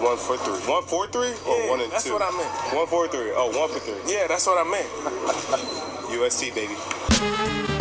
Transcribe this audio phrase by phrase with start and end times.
[0.00, 0.60] One for three.
[0.70, 2.12] One for three or Yeah, one and that's two?
[2.12, 2.74] what I meant.
[2.74, 3.32] One for three.
[3.34, 4.12] Oh, one for three.
[4.12, 4.86] Yeah, that's what I meant.
[6.10, 7.73] USC, baby.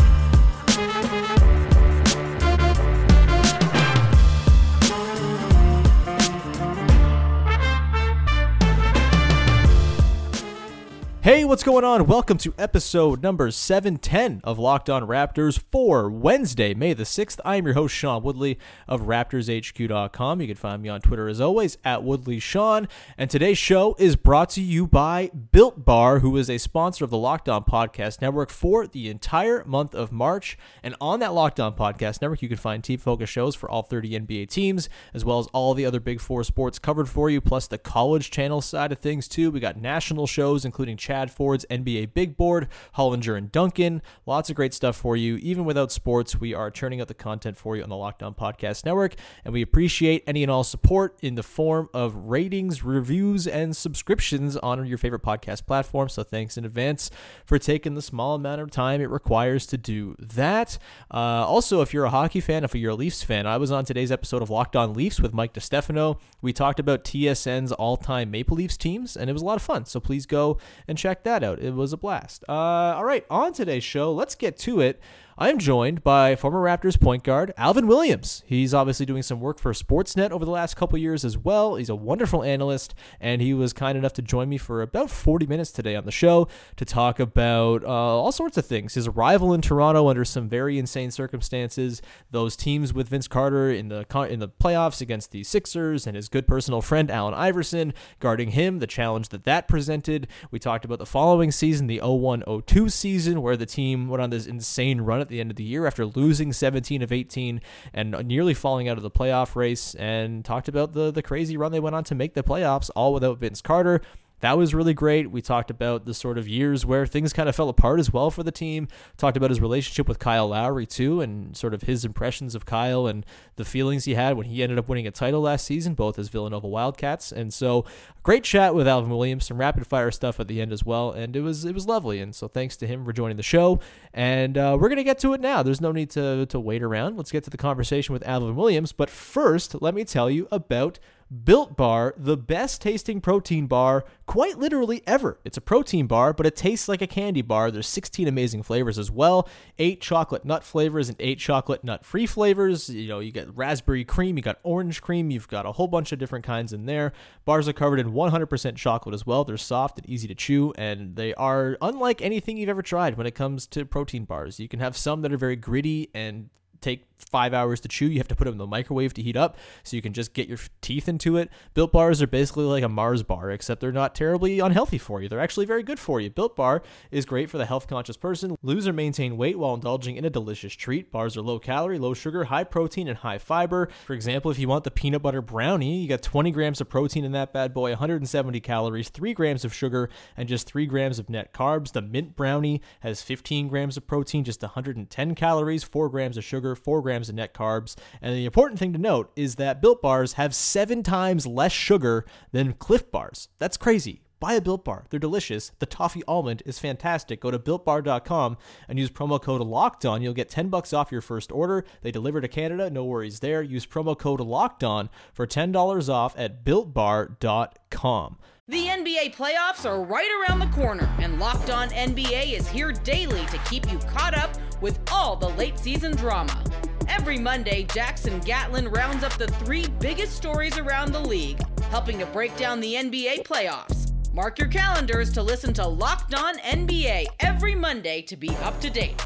[11.23, 12.05] Hey, what's going on?
[12.05, 17.39] Welcome to episode number 710 of Locked On Raptors for Wednesday, May the 6th.
[17.45, 18.59] I am your host, Sean Woodley
[18.89, 20.41] of RaptorsHQ.com.
[20.41, 22.89] You can find me on Twitter as always at WoodleySean.
[23.17, 27.09] And today's show is brought to you by Built Bar, who is a sponsor of
[27.09, 30.57] the Locked On Podcast Network for the entire month of March.
[30.83, 33.83] And on that Locked On Podcast Network, you can find team focused shows for all
[33.83, 37.39] 30 NBA teams, as well as all the other Big Four sports covered for you,
[37.39, 39.51] plus the college channel side of things, too.
[39.51, 44.01] We got national shows, including Chad Ford's NBA Big Board, Hollinger and Duncan.
[44.25, 45.35] Lots of great stuff for you.
[45.35, 48.33] Even without sports, we are churning out the content for you on the Locked On
[48.33, 49.13] Podcast Network,
[49.45, 54.57] and we appreciate any and all support in the form of ratings, reviews, and subscriptions
[54.57, 56.09] on your favorite podcast platform.
[56.09, 57.11] So thanks in advance
[57.45, 60.79] for taking the small amount of time it requires to do that.
[61.13, 63.85] Uh, also, if you're a hockey fan, if you're a Leafs fan, I was on
[63.85, 66.19] today's episode of Locked On Leafs with Mike DeStefano.
[66.41, 69.85] We talked about TSN's all-time Maple Leafs teams, and it was a lot of fun.
[69.85, 71.59] So please go and check that out.
[71.59, 72.45] It was a blast.
[72.47, 75.01] Uh, all right, on today's show, let's get to it.
[75.35, 78.43] I'm joined by former Raptors point guard Alvin Williams.
[78.45, 81.75] He's obviously doing some work for Sportsnet over the last couple years as well.
[81.75, 85.47] He's a wonderful analyst, and he was kind enough to join me for about 40
[85.47, 88.93] minutes today on the show to talk about uh, all sorts of things.
[88.93, 93.87] His arrival in Toronto under some very insane circumstances, those teams with Vince Carter in
[93.87, 98.51] the in the playoffs against the Sixers, and his good personal friend Allen Iverson guarding
[98.51, 100.27] him, the challenge that that presented.
[100.51, 104.45] We talked about the following season, the 01-02 season, where the team went on this
[104.45, 107.59] insane run at the end of the year after losing 17 of 18
[107.93, 111.71] and nearly falling out of the playoff race, and talked about the the crazy run
[111.71, 114.01] they went on to make the playoffs, all without Vince Carter.
[114.43, 115.31] That was really great.
[115.31, 118.29] We talked about the sort of years where things kind of fell apart as well
[118.29, 118.89] for the team.
[119.15, 123.07] Talked about his relationship with Kyle Lowry too, and sort of his impressions of Kyle
[123.07, 126.19] and the feelings he had when he ended up winning a title last season, both
[126.19, 127.31] as Villanova Wildcats.
[127.31, 127.85] And so,
[128.21, 131.37] great chat with Alvin Williams, some rapid fire stuff at the end as well, and
[131.37, 132.19] it was it was lovely.
[132.19, 133.79] And so, thanks to him for joining the show.
[134.13, 135.63] And uh, we're gonna get to it now.
[135.63, 137.15] There's no need to to wait around.
[137.15, 138.91] Let's get to the conversation with Alvin Williams.
[138.91, 140.99] But first, let me tell you about
[141.33, 145.39] Built Bar, the best tasting protein bar quite literally ever.
[145.43, 147.71] It's a protein bar, but it tastes like a candy bar.
[147.71, 149.49] There's 16 amazing flavors as well.
[149.79, 152.87] Eight chocolate nut flavors and eight chocolate nut free flavors.
[152.89, 156.11] You know, you get raspberry cream, you got orange cream, you've got a whole bunch
[156.11, 157.13] of different kinds in there.
[157.45, 159.43] Bars are covered in 100% chocolate as well.
[159.43, 163.25] They're soft and easy to chew, and they are unlike anything you've ever tried when
[163.25, 164.59] it comes to protein bars.
[164.59, 166.49] You can have some that are very gritty and
[166.83, 168.07] take five hours to chew.
[168.07, 170.33] You have to put them in the microwave to heat up so you can just
[170.33, 171.49] get your teeth into it.
[171.73, 175.29] Built bars are basically like a Mars bar, except they're not terribly unhealthy for you.
[175.29, 176.29] They're actually very good for you.
[176.29, 178.55] Built bar is great for the health conscious person.
[178.61, 181.11] Lose or maintain weight while indulging in a delicious treat.
[181.11, 183.89] Bars are low calorie, low sugar, high protein, and high fiber.
[184.05, 187.25] For example, if you want the peanut butter brownie, you got 20 grams of protein
[187.25, 191.29] in that bad boy, 170 calories, 3 grams of sugar, and just 3 grams of
[191.29, 191.91] net carbs.
[191.91, 196.75] The mint brownie has 15 grams of protein, just 110 calories, 4 grams of sugar,
[196.75, 197.95] 4 grams of net carbs.
[198.21, 202.25] And the important thing to note is that Built Bars have seven times less sugar
[202.51, 203.49] than Clif Bars.
[203.59, 204.21] That's crazy.
[204.43, 205.05] Buy a Built Bar.
[205.09, 205.71] They're delicious.
[205.79, 207.39] The toffee almond is fantastic.
[207.39, 208.57] Go to builtbar.com
[208.89, 210.21] and use promo code Locked On.
[210.21, 211.85] You'll get 10 bucks off your first order.
[212.01, 212.89] They deliver to Canada.
[212.89, 213.61] No worries there.
[213.61, 218.37] Use promo code Locked On for $10 off at builtbar.com.
[218.67, 223.45] The NBA playoffs are right around the corner, and Locked On NBA is here daily
[223.45, 226.61] to keep you caught up with all the late season drama.
[227.07, 232.25] Every Monday, Jackson Gatlin rounds up the three biggest stories around the league, helping to
[232.27, 234.11] break down the NBA playoffs.
[234.33, 238.89] Mark your calendars to listen to Locked On NBA every Monday to be up to
[238.89, 239.25] date.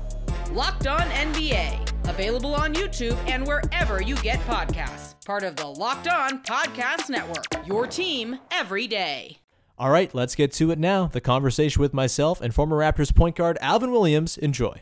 [0.51, 5.15] Locked On NBA, available on YouTube and wherever you get podcasts.
[5.25, 9.39] Part of the Locked On Podcast Network, your team every day.
[9.80, 11.07] All right, let's get to it now.
[11.07, 14.38] The conversation with myself and former Raptors point guard Alvin Williams.
[14.38, 14.81] Enjoy.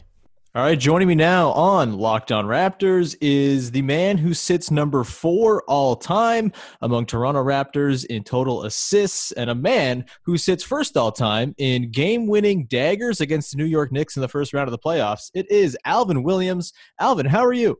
[0.55, 5.03] All right, joining me now on Locked On Raptors is the man who sits number
[5.03, 10.95] four all time among Toronto Raptors in total assists, and a man who sits first
[10.95, 14.69] all time in game winning daggers against the New York Knicks in the first round
[14.69, 15.29] of the playoffs.
[15.33, 16.71] It is Alvin Williams.
[17.01, 17.77] Alvin, how are you?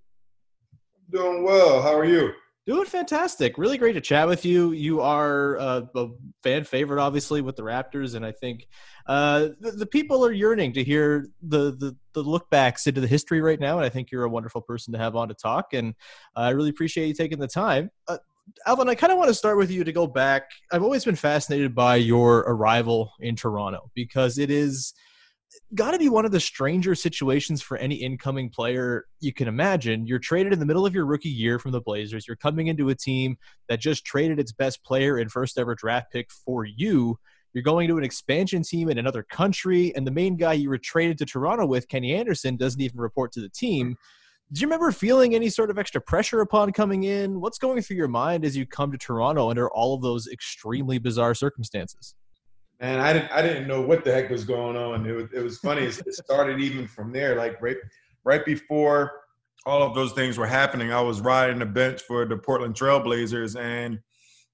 [1.12, 1.82] Doing well.
[1.82, 2.34] How are you?
[2.68, 3.60] Doing fantastic.
[3.60, 4.72] Really great to chat with you.
[4.72, 6.08] You are uh, a
[6.42, 8.68] fan favorite, obviously, with the Raptors, and I think
[9.06, 13.08] uh, the, the, people are yearning to hear the, the, the look backs into the
[13.08, 13.78] history right now.
[13.78, 15.74] And I think you're a wonderful person to have on to talk.
[15.74, 15.94] And
[16.36, 17.92] I really appreciate you taking the time.
[18.08, 18.18] Uh,
[18.66, 20.50] Alvin, I kind of want to start with you to go back.
[20.72, 24.96] I've always been fascinated by your arrival in Toronto because it is
[25.74, 30.06] got to be one of the stranger situations for any incoming player you can imagine.
[30.06, 32.28] You're traded in the middle of your rookie year from the Blazers.
[32.28, 33.38] You're coming into a team
[33.68, 37.18] that just traded its best player and first ever draft pick for you.
[37.54, 40.78] You're going to an expansion team in another country, and the main guy you were
[40.78, 43.96] traded to Toronto with, Kenny Anderson, doesn't even report to the team.
[44.52, 47.40] Do you remember feeling any sort of extra pressure upon coming in?
[47.40, 50.98] What's going through your mind as you come to Toronto under all of those extremely
[50.98, 52.14] bizarre circumstances?
[52.80, 55.06] And I didn't I didn't know what the heck was going on.
[55.06, 55.84] It was it was funny.
[55.84, 57.78] it started even from there, like right
[58.24, 59.22] right before
[59.66, 60.92] all of those things were happening.
[60.92, 64.00] I was riding the bench for the Portland Trailblazers, and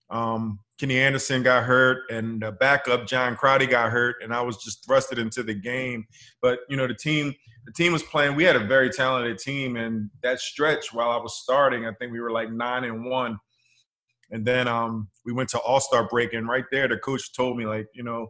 [0.09, 4.57] um, Kenny Anderson got hurt, and the backup John Crotty got hurt, and I was
[4.63, 6.05] just thrusted into the game.
[6.41, 7.33] But you know, the team
[7.65, 8.35] the team was playing.
[8.35, 12.11] We had a very talented team, and that stretch while I was starting, I think
[12.11, 13.39] we were like nine and one
[14.31, 17.57] and then um, we went to All Star break, and right there, the coach told
[17.57, 18.27] me like, you know,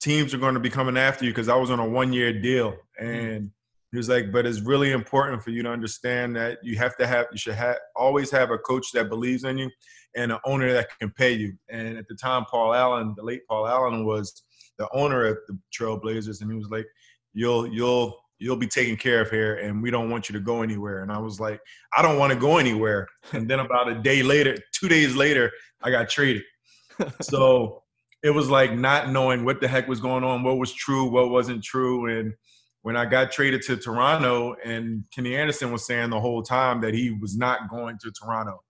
[0.00, 2.32] teams are going to be coming after you because I was on a one year
[2.32, 3.06] deal, mm-hmm.
[3.06, 3.50] and
[3.90, 7.06] he was like, but it's really important for you to understand that you have to
[7.06, 9.70] have, you should have always have a coach that believes in you,
[10.16, 11.54] and an owner that can pay you.
[11.68, 14.42] And at the time, Paul Allen, the late Paul Allen, was
[14.78, 16.86] the owner of the Trailblazers, and he was like,
[17.34, 20.62] you'll you'll you'll be taken care of here and we don't want you to go
[20.62, 21.02] anywhere.
[21.02, 21.60] And i was like
[21.96, 23.08] i don't want to go anywhere.
[23.32, 25.50] And then about a day later two days later
[25.82, 26.42] i got traded
[27.20, 27.82] so
[28.22, 31.30] it was like not knowing what the heck was going on what was true what
[31.30, 32.18] wasn't true.
[32.18, 32.34] And
[32.82, 36.94] when i got traded to toronto and kenny anderson was saying the whole time that
[36.94, 38.60] he was not going to toronto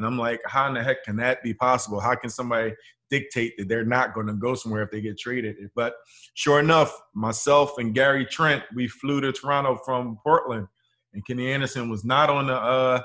[0.00, 2.72] and i'm like how in the heck can that be possible how can somebody
[3.10, 5.56] dictate that they're not going to go somewhere if they get traded.
[5.74, 5.94] But
[6.34, 10.68] sure enough, myself and Gary Trent, we flew to Toronto from Portland,
[11.12, 13.02] and Kenny Anderson was not on the uh,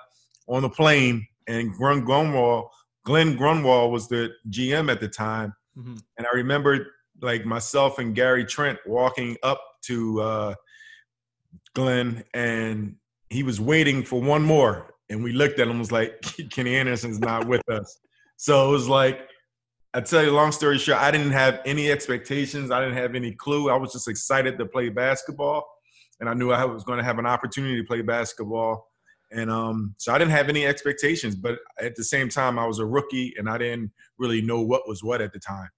[0.47, 1.27] on the plane.
[1.47, 2.69] And Glen Grunwald,
[3.03, 5.97] Glen Grunwald was the GM at the time, mm-hmm.
[6.17, 6.87] and I remember
[7.21, 10.55] like myself and Gary Trent walking up to uh,
[11.73, 12.95] Glen, and
[13.29, 16.21] he was waiting for one more, and we looked at him was like,
[16.51, 17.99] Kenny Anderson's not with us.
[18.37, 19.29] So it was like
[19.95, 22.69] I tell you, long story short, I didn't have any expectations.
[22.69, 23.69] I didn't have any clue.
[23.69, 25.65] I was just excited to play basketball,
[26.19, 28.89] and I knew I was going to have an opportunity to play basketball.
[29.31, 32.79] And um, so I didn't have any expectations, but at the same time, I was
[32.79, 35.69] a rookie, and I didn't really know what was what at the time.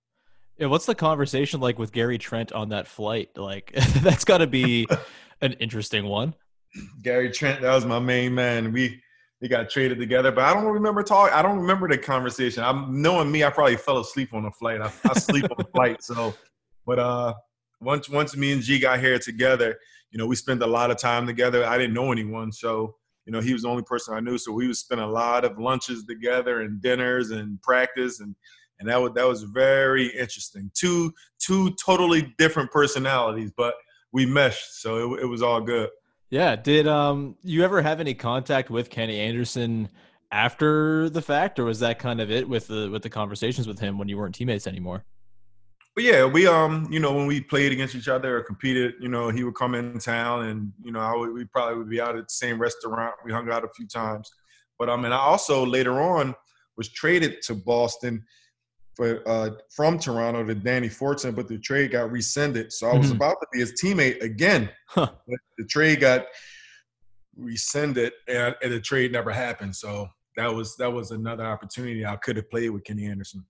[0.57, 3.37] Yeah, what's the conversation like with Gary Trent on that flight?
[3.37, 3.71] Like,
[4.01, 4.87] that's got to be
[5.41, 6.33] an interesting one.
[7.03, 8.73] Gary Trent, that was my main man.
[8.73, 8.99] We
[9.41, 10.31] they got traded together.
[10.31, 11.31] But I don't remember talk.
[11.31, 12.63] I don't remember the conversation.
[12.63, 13.43] I'm knowing me.
[13.43, 14.81] I probably fell asleep on the flight.
[14.81, 16.03] I, I sleep on the flight.
[16.03, 16.33] So,
[16.85, 17.33] but uh,
[17.81, 19.77] once once me and G got here together,
[20.11, 21.65] you know, we spent a lot of time together.
[21.65, 22.95] I didn't know anyone, so
[23.25, 24.37] you know, he was the only person I knew.
[24.37, 28.35] So we would spend a lot of lunches together and dinners and practice and
[28.79, 30.71] and that was that was very interesting.
[30.73, 33.75] Two two totally different personalities, but
[34.11, 35.89] we meshed, so it, it was all good.
[36.29, 36.55] Yeah.
[36.55, 39.89] Did um you ever have any contact with Kenny Anderson
[40.31, 43.79] after the fact, or was that kind of it with the with the conversations with
[43.79, 45.05] him when you weren't teammates anymore?
[45.95, 49.09] But yeah, we um, you know, when we played against each other or competed, you
[49.09, 51.99] know, he would come in town, and you know, I would, we probably would be
[51.99, 53.15] out at the same restaurant.
[53.25, 54.29] We hung out a few times,
[54.77, 56.35] but um, and I also later on
[56.77, 58.23] was traded to Boston
[58.97, 62.73] for uh, from Toronto to Danny Fortson, but the trade got rescinded.
[62.73, 63.17] So I was mm-hmm.
[63.17, 64.69] about to be his teammate again.
[64.87, 65.11] Huh.
[65.57, 66.25] the trade got
[67.37, 69.75] rescinded, and, and the trade never happened.
[69.75, 73.45] So that was that was another opportunity I could have played with Kenny Anderson.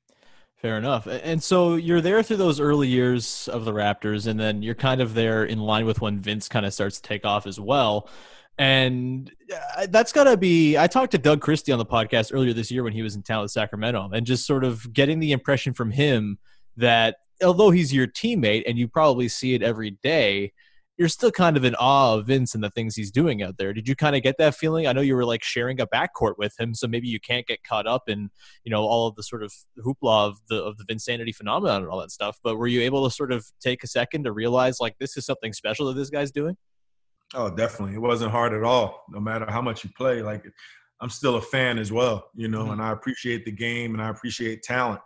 [0.58, 1.08] Fair enough.
[1.08, 5.02] And so you're there through those early years of the Raptors, and then you're kind
[5.02, 8.10] of there in line with when Vince kind of starts to take off as well.
[8.58, 9.32] And
[9.78, 10.78] uh, that's got to be.
[10.78, 13.22] I talked to Doug Christie on the podcast earlier this year when he was in
[13.22, 16.40] town with Sacramento, and just sort of getting the impression from him
[16.76, 20.54] that although he's your teammate and you probably see it every day,
[20.98, 23.72] you're still kind of in awe of Vince and the things he's doing out there.
[23.72, 24.88] Did you kind of get that feeling?
[24.88, 27.64] I know you were like sharing a backcourt with him, so maybe you can't get
[27.64, 28.30] caught up in
[28.64, 29.54] you know all of the sort of
[29.86, 32.40] hoopla of the of the Vinsanity phenomenon and all that stuff.
[32.44, 35.26] But were you able to sort of take a second to realize like this is
[35.26, 36.58] something special that this guy's doing?
[37.34, 37.96] Oh, definitely.
[37.96, 39.04] It wasn't hard at all.
[39.10, 40.44] No matter how much you play, like
[41.02, 42.74] I'm still a fan as well, you know, mm-hmm.
[42.74, 45.02] and I appreciate the game and I appreciate talent.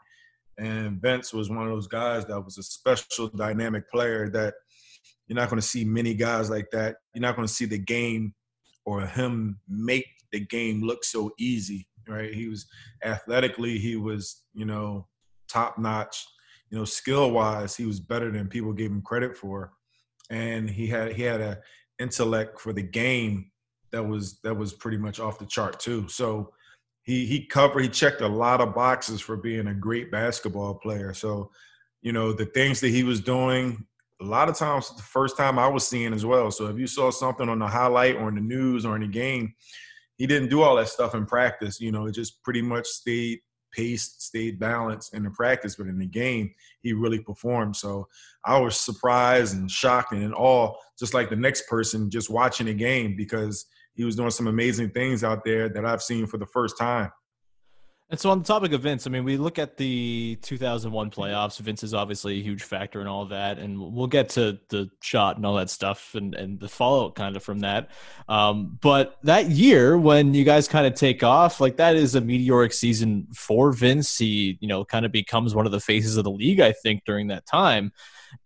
[0.58, 4.54] And Vince was one of those guys that was a special dynamic player that
[5.28, 6.98] you're not going to see many guys like that.
[7.14, 8.34] You're not going to see the game
[8.86, 12.34] or him make the game look so easy, right?
[12.34, 12.68] He was
[13.04, 15.08] athletically, he was, you know,
[15.50, 16.26] top notch,
[16.70, 19.72] you know, skill wise, he was better than people gave him credit for.
[20.30, 21.60] And he had he had a
[22.02, 23.52] intellect for the game
[23.92, 26.08] that was that was pretty much off the chart too.
[26.08, 26.54] So
[27.04, 31.14] he he covered he checked a lot of boxes for being a great basketball player.
[31.14, 31.52] So,
[32.02, 33.86] you know, the things that he was doing,
[34.22, 36.52] a lot of times the first time I was seeing as well.
[36.52, 39.08] So if you saw something on the highlight or in the news or in the
[39.08, 39.54] game,
[40.18, 41.80] he didn't do all that stuff in practice.
[41.80, 43.40] You know, it just pretty much stayed
[43.72, 47.76] paced, stayed balanced in the practice, but in the game, he really performed.
[47.76, 48.08] So
[48.46, 52.68] I was surprised and shocked and in awe, just like the next person just watching
[52.68, 56.38] the game because he was doing some amazing things out there that I've seen for
[56.38, 57.12] the first time.
[58.12, 61.58] And so, on the topic of Vince, I mean, we look at the 2001 playoffs.
[61.60, 65.38] Vince is obviously a huge factor in all that, and we'll get to the shot
[65.38, 67.90] and all that stuff and, and the fallout kind of from that.
[68.28, 72.20] Um, but that year, when you guys kind of take off, like that is a
[72.20, 74.18] meteoric season for Vince.
[74.18, 77.06] He, you know, kind of becomes one of the faces of the league, I think,
[77.06, 77.94] during that time.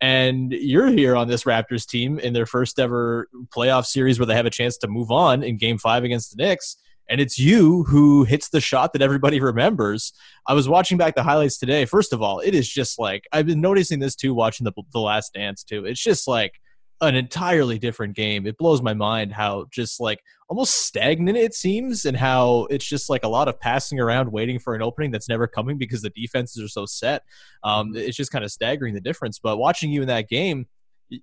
[0.00, 4.36] And you're here on this Raptors team in their first ever playoff series where they
[4.36, 6.76] have a chance to move on in game five against the Knicks
[7.08, 10.12] and it's you who hits the shot that everybody remembers.
[10.46, 11.84] I was watching back the highlights today.
[11.84, 15.00] First of all, it is just like I've been noticing this too, watching the the
[15.00, 15.84] Last Dance too.
[15.84, 16.52] It's just like
[17.00, 18.46] an entirely different game.
[18.46, 23.10] It blows my mind how just like almost stagnant it seems, and how it's just
[23.10, 26.10] like a lot of passing around, waiting for an opening that's never coming because the
[26.10, 27.22] defenses are so set.
[27.62, 29.38] Um, it's just kind of staggering the difference.
[29.38, 30.66] But watching you in that game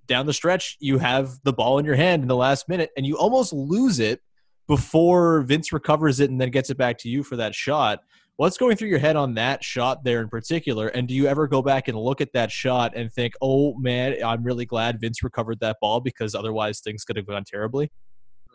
[0.06, 3.04] down the stretch, you have the ball in your hand in the last minute, and
[3.04, 4.20] you almost lose it
[4.66, 8.00] before Vince recovers it and then gets it back to you for that shot.
[8.36, 10.88] What's going through your head on that shot there in particular?
[10.88, 14.16] And do you ever go back and look at that shot and think, oh man,
[14.24, 17.92] I'm really glad Vince recovered that ball because otherwise things could have gone terribly?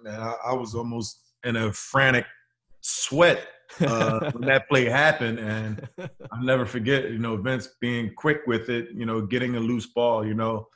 [0.04, 2.25] Man, I, I was almost in a frantic
[2.82, 3.48] sweat
[3.82, 5.39] uh, when that play happened.
[5.39, 5.88] And
[6.32, 9.88] I'll never forget, you know, Vince being quick with it, you know, getting a loose
[9.88, 10.68] ball, you know,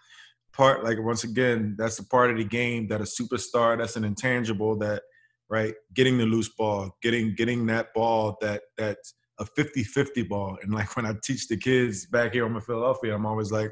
[0.54, 4.04] part like once again, that's the part of the game that a superstar, that's an
[4.04, 5.04] intangible that
[5.50, 5.74] right?
[5.94, 10.58] Getting the loose ball, getting getting that ball that that's a 50-50 ball.
[10.62, 13.72] And like when I teach the kids back here in Philadelphia, I'm always like,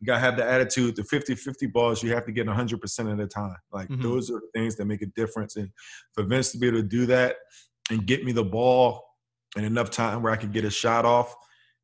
[0.00, 0.96] you gotta have the attitude.
[0.96, 3.56] The 50-50 balls you have to get 100% of the time.
[3.72, 4.02] Like mm-hmm.
[4.02, 5.56] those are things that make a difference.
[5.56, 5.70] And
[6.12, 7.36] for Vince to be able to do that
[7.90, 9.04] and get me the ball
[9.56, 11.34] in enough time where I could get a shot off,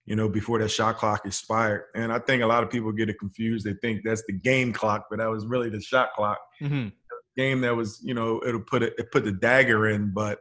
[0.05, 1.85] you know, before that shot clock expired.
[1.95, 3.65] And I think a lot of people get it confused.
[3.65, 6.39] They think that's the game clock, but that was really the shot clock.
[6.61, 6.89] Mm-hmm
[7.37, 10.41] game that was, you know, it'll put it, it put the dagger in, but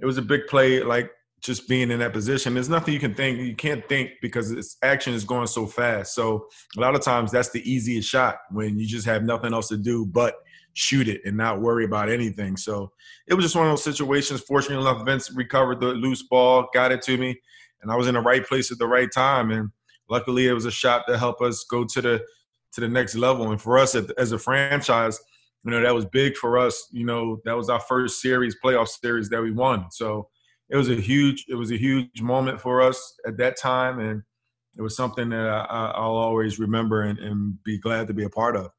[0.00, 0.82] it was a big play.
[0.82, 3.38] Like just being in that position, there's nothing you can think.
[3.38, 6.14] You can't think because its action is going so fast.
[6.14, 9.68] So a lot of times that's the easiest shot when you just have nothing else
[9.68, 10.34] to do but
[10.74, 12.56] shoot it and not worry about anything.
[12.56, 12.92] So
[13.26, 14.40] it was just one of those situations.
[14.42, 17.38] Fortunately enough, Vince recovered the loose ball, got it to me,
[17.82, 19.50] and I was in the right place at the right time.
[19.50, 19.70] And
[20.08, 22.24] luckily, it was a shot to help us go to the
[22.72, 23.50] to the next level.
[23.50, 25.18] And for us as a franchise,
[25.64, 26.88] you know that was big for us.
[26.92, 29.90] You know that was our first series, playoff series that we won.
[29.90, 30.28] So
[30.70, 34.22] it was a huge, it was a huge moment for us at that time, and
[34.76, 38.30] it was something that I, will always remember and, and be glad to be a
[38.30, 38.70] part of.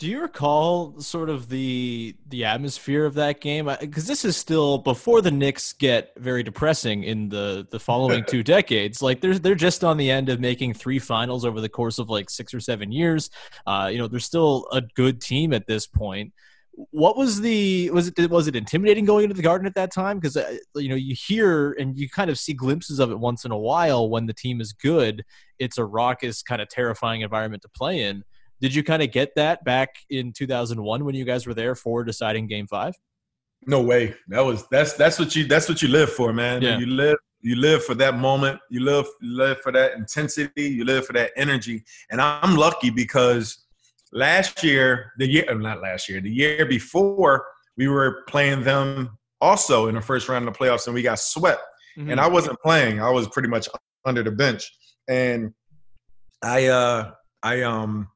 [0.00, 3.70] Do you recall sort of the the atmosphere of that game?
[3.80, 8.42] Because this is still before the Knicks get very depressing in the the following two
[8.56, 9.02] decades.
[9.02, 12.08] Like they're they're just on the end of making three finals over the course of
[12.08, 13.28] like six or seven years.
[13.66, 16.32] Uh, you know, they're still a good team at this point.
[16.72, 20.18] What was the was it was it intimidating going into the Garden at that time?
[20.18, 23.44] Because uh, you know you hear and you kind of see glimpses of it once
[23.44, 25.26] in a while when the team is good.
[25.58, 28.24] It's a raucous, kind of terrifying environment to play in
[28.60, 32.04] did you kind of get that back in 2001 when you guys were there for
[32.04, 32.94] deciding Game Five?
[33.66, 34.14] No way.
[34.28, 36.62] That was that's that's what you that's what you live for, man.
[36.62, 36.78] Yeah.
[36.78, 38.60] You live you live for that moment.
[38.70, 40.68] You live you live for that intensity.
[40.68, 41.84] You live for that energy.
[42.10, 43.64] And I'm lucky because
[44.12, 49.88] last year, the year not last year, the year before, we were playing them also
[49.88, 51.62] in the first round of the playoffs, and we got swept.
[51.98, 52.10] Mm-hmm.
[52.10, 53.00] And I wasn't playing.
[53.00, 53.68] I was pretty much
[54.04, 54.70] under the bench.
[55.08, 55.52] And
[56.42, 57.12] I uh
[57.42, 58.08] I um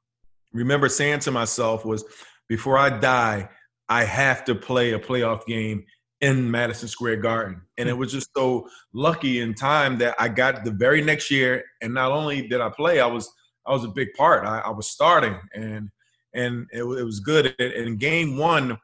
[0.55, 2.05] remember saying to myself was,
[2.49, 3.49] before I die,
[3.89, 5.85] I have to play a playoff game
[6.21, 7.61] in Madison Square Garden.
[7.77, 11.63] And it was just so lucky in time that I got the very next year.
[11.83, 13.31] And not only did I play, I was
[13.67, 14.47] I was a big part.
[14.47, 15.91] I, I was starting and
[16.35, 17.55] and it, it was good.
[17.61, 18.79] In game one,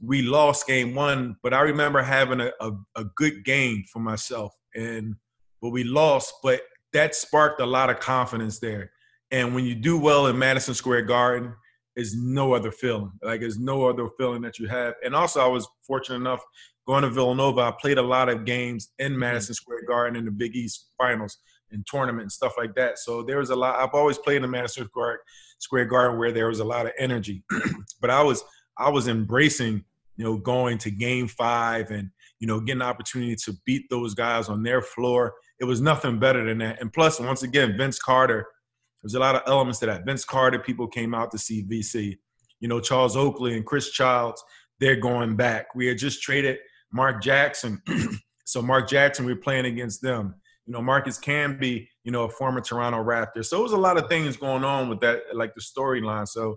[0.00, 4.54] we lost game one, but I remember having a, a, a good game for myself,
[4.74, 5.14] and
[5.60, 6.62] but we lost, but
[6.92, 8.90] that sparked a lot of confidence there.
[9.34, 11.54] And when you do well in Madison Square Garden,
[11.96, 13.10] is no other feeling.
[13.22, 14.94] Like there's no other feeling that you have.
[15.04, 16.40] And also, I was fortunate enough
[16.86, 17.60] going to Villanova.
[17.62, 19.20] I played a lot of games in mm-hmm.
[19.20, 21.38] Madison Square Garden in the Big East Finals
[21.72, 22.98] and tournament and stuff like that.
[22.98, 23.76] So there was a lot.
[23.76, 24.88] I've always played in Madison
[25.58, 27.42] Square Garden where there was a lot of energy,
[28.00, 28.44] but I was
[28.78, 29.84] I was embracing
[30.16, 34.14] you know going to Game Five and you know getting the opportunity to beat those
[34.14, 35.34] guys on their floor.
[35.58, 36.80] It was nothing better than that.
[36.80, 38.46] And plus, once again, Vince Carter.
[39.04, 40.04] There's a lot of elements to that.
[40.04, 42.16] Vince Carter, people came out to see VC.
[42.60, 44.42] You know, Charles Oakley and Chris Childs,
[44.80, 45.74] they're going back.
[45.74, 46.58] We had just traded
[46.92, 47.82] Mark Jackson.
[48.44, 50.34] so Mark Jackson, we we're playing against them
[50.66, 53.44] you know, Marcus Camby, you know, a former Toronto Raptor.
[53.44, 56.26] So it was a lot of things going on with that, like the storyline.
[56.26, 56.56] So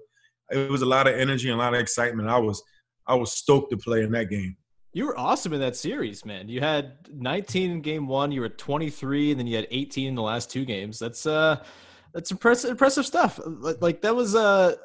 [0.49, 2.29] it was a lot of energy and a lot of excitement.
[2.29, 2.61] I was
[3.05, 4.55] I was stoked to play in that game.
[4.93, 6.49] You were awesome in that series, man.
[6.49, 10.15] You had 19 in game one, you were 23, and then you had 18 in
[10.15, 10.99] the last two games.
[10.99, 11.63] That's uh
[12.13, 13.39] that's impressive impressive stuff.
[13.45, 14.77] Like that was a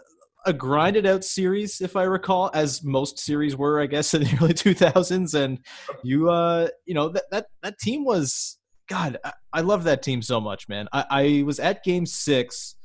[0.45, 4.38] a grinded out series, if I recall, as most series were, I guess, in the
[4.41, 5.35] early 2000s.
[5.35, 5.59] And
[6.02, 10.23] you, uh, you know, that that that team was God, I, I love that team
[10.23, 10.88] so much, man.
[10.93, 12.76] I, I was at game six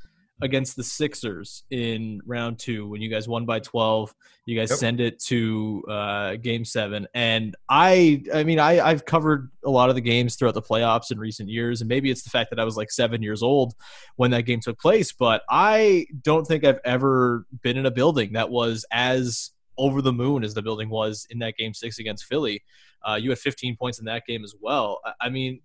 [0.41, 4.13] against the Sixers in round two when you guys won by 12.
[4.45, 4.79] You guys yep.
[4.79, 7.07] send it to uh, game seven.
[7.13, 11.11] And I, I mean, I, I've covered a lot of the games throughout the playoffs
[11.11, 11.81] in recent years.
[11.81, 13.73] And maybe it's the fact that I was like seven years old
[14.15, 15.11] when that game took place.
[15.11, 20.13] But I don't think I've ever been in a building that was as over the
[20.13, 22.63] moon as the building was in that game six against Philly.
[23.07, 24.99] Uh, you had 15 points in that game as well.
[25.21, 25.61] I mean,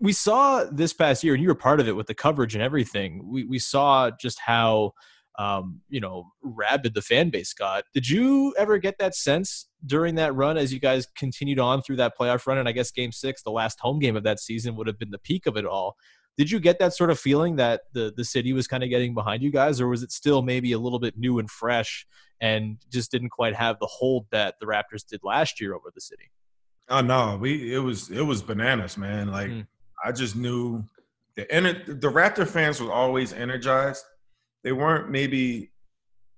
[0.00, 2.62] we saw this past year, and you were part of it with the coverage and
[2.62, 3.22] everything.
[3.30, 4.92] We we saw just how
[5.38, 7.84] um, you know rabid the fan base got.
[7.92, 11.96] Did you ever get that sense during that run as you guys continued on through
[11.96, 12.58] that playoff run?
[12.58, 15.10] And I guess Game Six, the last home game of that season, would have been
[15.10, 15.96] the peak of it all.
[16.36, 19.14] Did you get that sort of feeling that the the city was kind of getting
[19.14, 22.06] behind you guys, or was it still maybe a little bit new and fresh
[22.40, 26.00] and just didn't quite have the hold that the Raptors did last year over the
[26.00, 26.30] city?
[26.88, 29.28] Oh no, we it was it was bananas, man.
[29.28, 29.66] Like mm.
[30.04, 30.84] I just knew
[31.36, 31.44] the
[31.86, 34.04] the Raptor fans were always energized.
[34.62, 35.72] They weren't maybe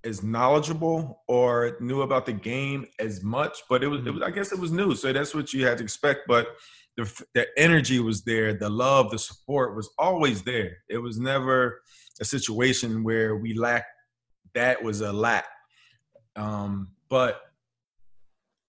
[0.04, 4.30] as knowledgeable or knew about the game as much, but it was, it was I
[4.30, 6.20] guess it was new, so that's what you had to expect.
[6.28, 6.48] But
[6.96, 10.78] the the energy was there, the love, the support was always there.
[10.88, 11.82] It was never
[12.20, 13.86] a situation where we lacked.
[14.54, 15.44] That was a lack.
[16.36, 17.40] Um, but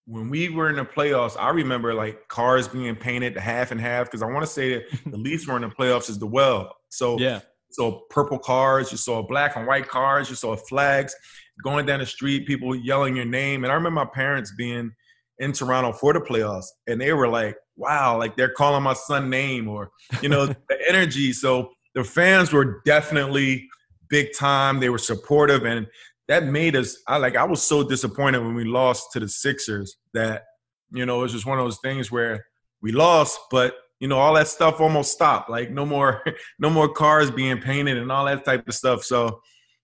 [0.08, 4.08] when we were in the playoffs, I remember like cars being painted half and half
[4.08, 6.74] because I want to say that the Leafs were in the playoffs as well.
[6.90, 7.42] So yeah,
[7.72, 11.14] so purple cars, you saw black and white cars, you saw flags
[11.62, 14.92] going down the street, people yelling your name, and I remember my parents being
[15.40, 19.30] in Toronto for the playoffs, and they were like, "Wow, like they're calling my son
[19.30, 19.92] name," or
[20.22, 21.34] you know, the energy.
[21.34, 23.68] So the fans were definitely
[24.10, 24.80] big time.
[24.80, 25.86] They were supportive, and
[26.28, 29.98] that made us I like I was so disappointed when we lost to the Sixers
[30.14, 30.44] that
[30.92, 32.46] you know it was just one of those things where
[32.82, 35.50] we lost but you know all that stuff almost stopped.
[35.50, 36.24] Like no more
[36.60, 39.04] no more cars being painted and all that type of stuff.
[39.04, 39.42] So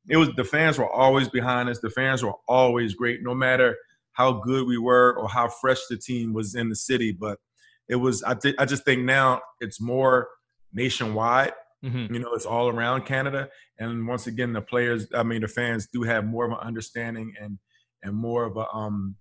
[0.09, 1.79] it was the fans were always behind us.
[1.79, 3.77] The fans were always great no matter
[4.11, 7.11] how good we were or how fresh the team was in the city.
[7.11, 7.39] But
[7.87, 10.27] it was I, th- I just think now it's more
[10.73, 12.13] nationwide Mm-hmm.
[12.13, 13.49] You know, it's all around Canada.
[13.79, 17.33] And once again, the players, I mean, the fans do have more of an understanding
[17.39, 17.57] and
[18.03, 19.15] and more of a um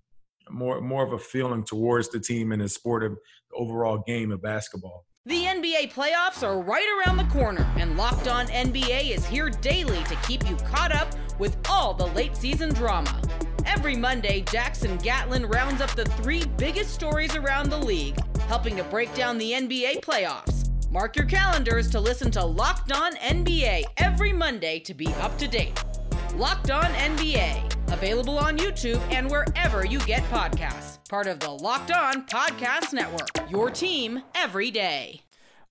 [0.50, 4.32] more more of a feeling towards the team and the sport of the overall game
[4.32, 5.06] of basketball.
[5.24, 10.02] The NBA playoffs are right around the corner, and Locked On NBA is here daily
[10.04, 13.22] to keep you caught up with all the late season drama.
[13.64, 18.82] Every Monday, Jackson Gatlin rounds up the three biggest stories around the league, helping to
[18.84, 20.71] break down the NBA playoffs.
[20.92, 25.48] Mark your calendars to listen to Locked On NBA every Monday to be up to
[25.48, 25.82] date.
[26.34, 30.98] Locked On NBA, available on YouTube and wherever you get podcasts.
[31.08, 33.50] Part of the Locked On Podcast Network.
[33.50, 35.22] Your team every day.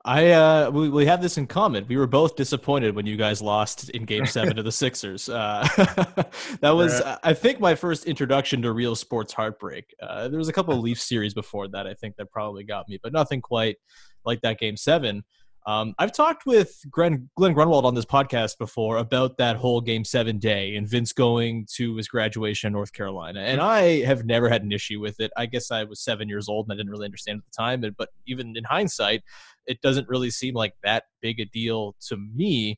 [0.03, 1.85] I uh, we, we have this in common.
[1.87, 5.29] We were both disappointed when you guys lost in Game Seven to the Sixers.
[5.29, 5.67] Uh,
[6.61, 9.93] that was, I think, my first introduction to real sports heartbreak.
[10.01, 11.85] Uh, there was a couple of Leaf series before that.
[11.85, 13.77] I think that probably got me, but nothing quite
[14.25, 15.23] like that game seven.
[15.67, 20.03] Um, I've talked with Glen, Glen Grunwald on this podcast before about that whole game
[20.03, 23.41] seven day and Vince going to his graduation in North Carolina.
[23.41, 25.31] And I have never had an issue with it.
[25.37, 27.83] I guess I was seven years old and I didn't really understand at the time.
[27.95, 29.21] But even in hindsight,
[29.67, 32.77] it doesn't really seem like that big a deal to me.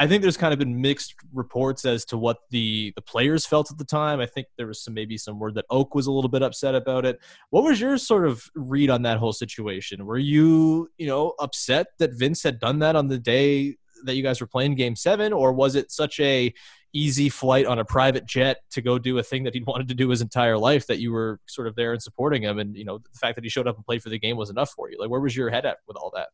[0.00, 3.70] I think there's kind of been mixed reports as to what the the players felt
[3.70, 4.18] at the time.
[4.18, 6.74] I think there was some maybe some word that Oak was a little bit upset
[6.74, 7.20] about it.
[7.50, 10.06] What was your sort of read on that whole situation?
[10.06, 14.22] Were you, you know, upset that Vince had done that on the day that you
[14.22, 16.50] guys were playing game 7 or was it such a
[16.94, 19.94] easy flight on a private jet to go do a thing that he wanted to
[19.94, 22.86] do his entire life that you were sort of there and supporting him and you
[22.86, 24.90] know the fact that he showed up and played for the game was enough for
[24.90, 26.28] you like where was your head at with all that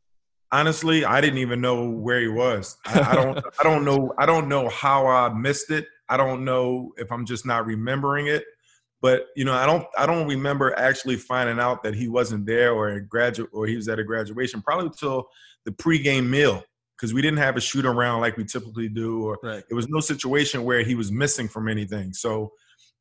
[0.52, 2.76] honestly, I didn't even know where he was.
[2.86, 5.86] I, I don't I don't know I don't know how I missed it.
[6.08, 8.44] I don't know if I'm just not remembering it.
[9.02, 12.72] But you know, I don't I don't remember actually finding out that he wasn't there
[12.72, 15.28] or a graduate or he was at a graduation probably until
[15.64, 16.62] the pregame meal
[16.96, 19.62] because we didn't have a shoot around like we typically do or Right.
[19.68, 22.14] it was no situation where he was missing from anything.
[22.14, 22.52] So,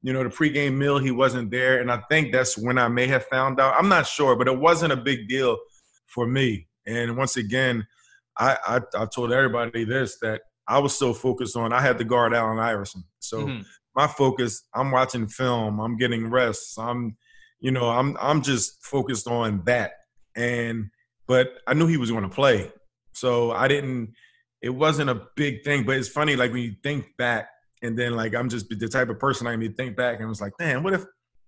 [0.01, 3.07] you know, the pregame meal he wasn't there and I think that's when I may
[3.07, 3.75] have found out.
[3.77, 5.57] I'm not sure, but it wasn't a big deal
[6.07, 6.67] for me.
[6.85, 7.85] And once again,
[8.37, 12.33] I, I told everybody this that I was so focused on I had to guard
[12.33, 13.03] Allen Iverson.
[13.19, 13.65] So Mhm.
[13.95, 17.17] my focus, I'm watching film, I'm getting rest, I'm
[17.59, 19.93] you know, I'm I'm just focused on that.
[20.35, 20.89] And
[21.27, 22.71] but I knew he was going to play.
[23.13, 24.13] So I didn't
[24.61, 27.47] it wasn't a big thing, but it's funny like when you think back
[27.81, 30.41] and then like I'm just the type of person I you think back and was
[30.41, 31.05] like, "Damn, what if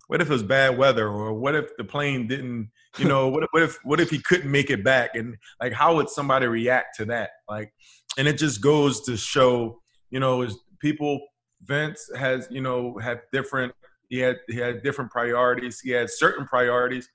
[0.08, 1.08] what if it was bad weather?
[1.08, 4.18] Or what if the plane didn't you know what if, what if what if he
[4.18, 5.14] couldn't make it back?
[5.14, 7.30] And like how would somebody react to that?
[7.48, 7.72] Like
[8.16, 11.20] and it just goes to show you know is people
[11.62, 13.72] vince has you know had different
[14.08, 15.80] he had he had different priorities.
[15.80, 17.08] He had certain priorities.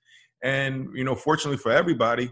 [0.43, 2.31] And you know fortunately for everybody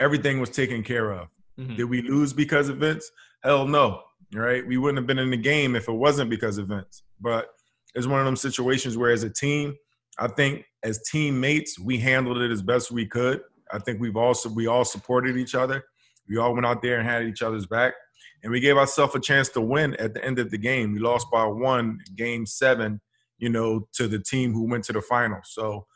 [0.00, 1.28] everything was taken care of.
[1.58, 1.76] Mhm.
[1.76, 3.10] did we lose because of vince?
[3.42, 4.02] Hell no
[4.34, 4.66] right?
[4.66, 7.02] We wouldn't have been in the game if it wasn't because of vince.
[7.20, 7.48] But
[7.94, 9.76] it's one of them situations where as a team
[10.18, 13.40] I think as teammates, we handled it as best we could.
[13.72, 15.84] I think we've also we all supported each other.
[16.28, 17.94] We all went out there and had each other's back,
[18.42, 20.92] and we gave ourselves a chance to win at the end of the game.
[20.92, 23.00] We lost by one, game seven,
[23.38, 25.40] you know, to the team who went to the final.
[25.44, 25.86] So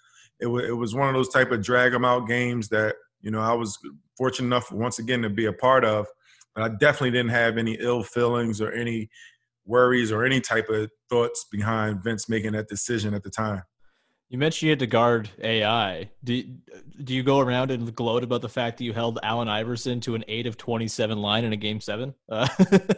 [0.40, 3.30] it was it was one of those type of drag them out games that you
[3.30, 3.78] know I was
[4.16, 6.06] fortunate enough once again to be a part of.
[6.54, 9.08] But I definitely didn't have any ill feelings or any
[9.66, 13.62] worries or any type of thoughts behind Vince making that decision at the time.
[14.30, 16.08] You mentioned you had to guard AI.
[16.22, 16.44] Do,
[17.02, 20.14] do you go around and gloat about the fact that you held Allen Iverson to
[20.14, 22.14] an 8 of 27 line in a game 7?
[22.28, 22.48] Uh,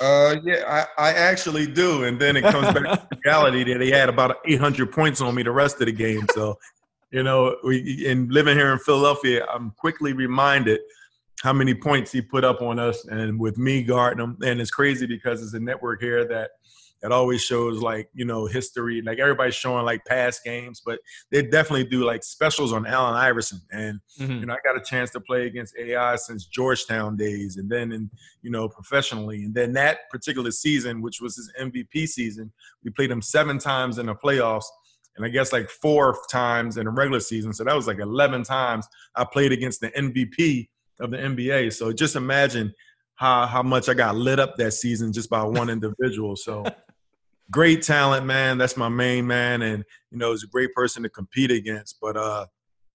[0.00, 3.90] Uh, yeah, I, I actually do, and then it comes back to reality that he
[3.90, 6.26] had about 800 points on me the rest of the game.
[6.34, 6.58] So,
[7.10, 10.80] you know, we in living here in Philadelphia, I'm quickly reminded
[11.42, 14.36] how many points he put up on us, and with me guarding him.
[14.44, 16.50] And it's crazy because it's a network here that
[17.06, 19.00] that always shows like you know history.
[19.00, 20.98] Like everybody's showing like past games, but
[21.30, 24.40] they definitely do like specials on Allen Iverson and mhm.
[24.40, 27.92] you know, I got a chance to play against AI since Georgetown days, and then
[27.92, 28.10] in
[28.42, 33.12] you know professionally, and then that particular season, which was his MVP season, we played
[33.12, 34.66] him seven times in the playoffs,
[35.16, 37.52] and I guess like four times in the regular season.
[37.52, 41.72] So that was like eleven times I played against the MVP of the NBA.
[41.72, 42.74] So just imagine
[43.16, 46.34] how how much I got lit up that season just by one individual.
[46.34, 46.64] So
[47.50, 48.58] great talent, man.
[48.58, 51.96] That's my main man, and you know, he's a great person to compete against.
[52.00, 52.46] But uh,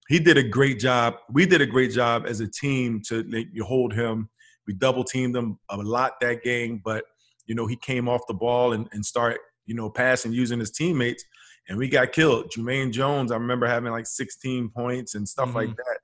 [0.09, 1.15] he did a great job.
[1.31, 4.29] We did a great job as a team to like, you hold him.
[4.67, 7.03] We double teamed him a lot that game, but
[7.47, 10.71] you know, he came off the ball and, and started, you know, passing using his
[10.71, 11.23] teammates,
[11.67, 12.51] and we got killed.
[12.55, 15.99] Jumaine Jones, I remember having like 16 points and stuff like that.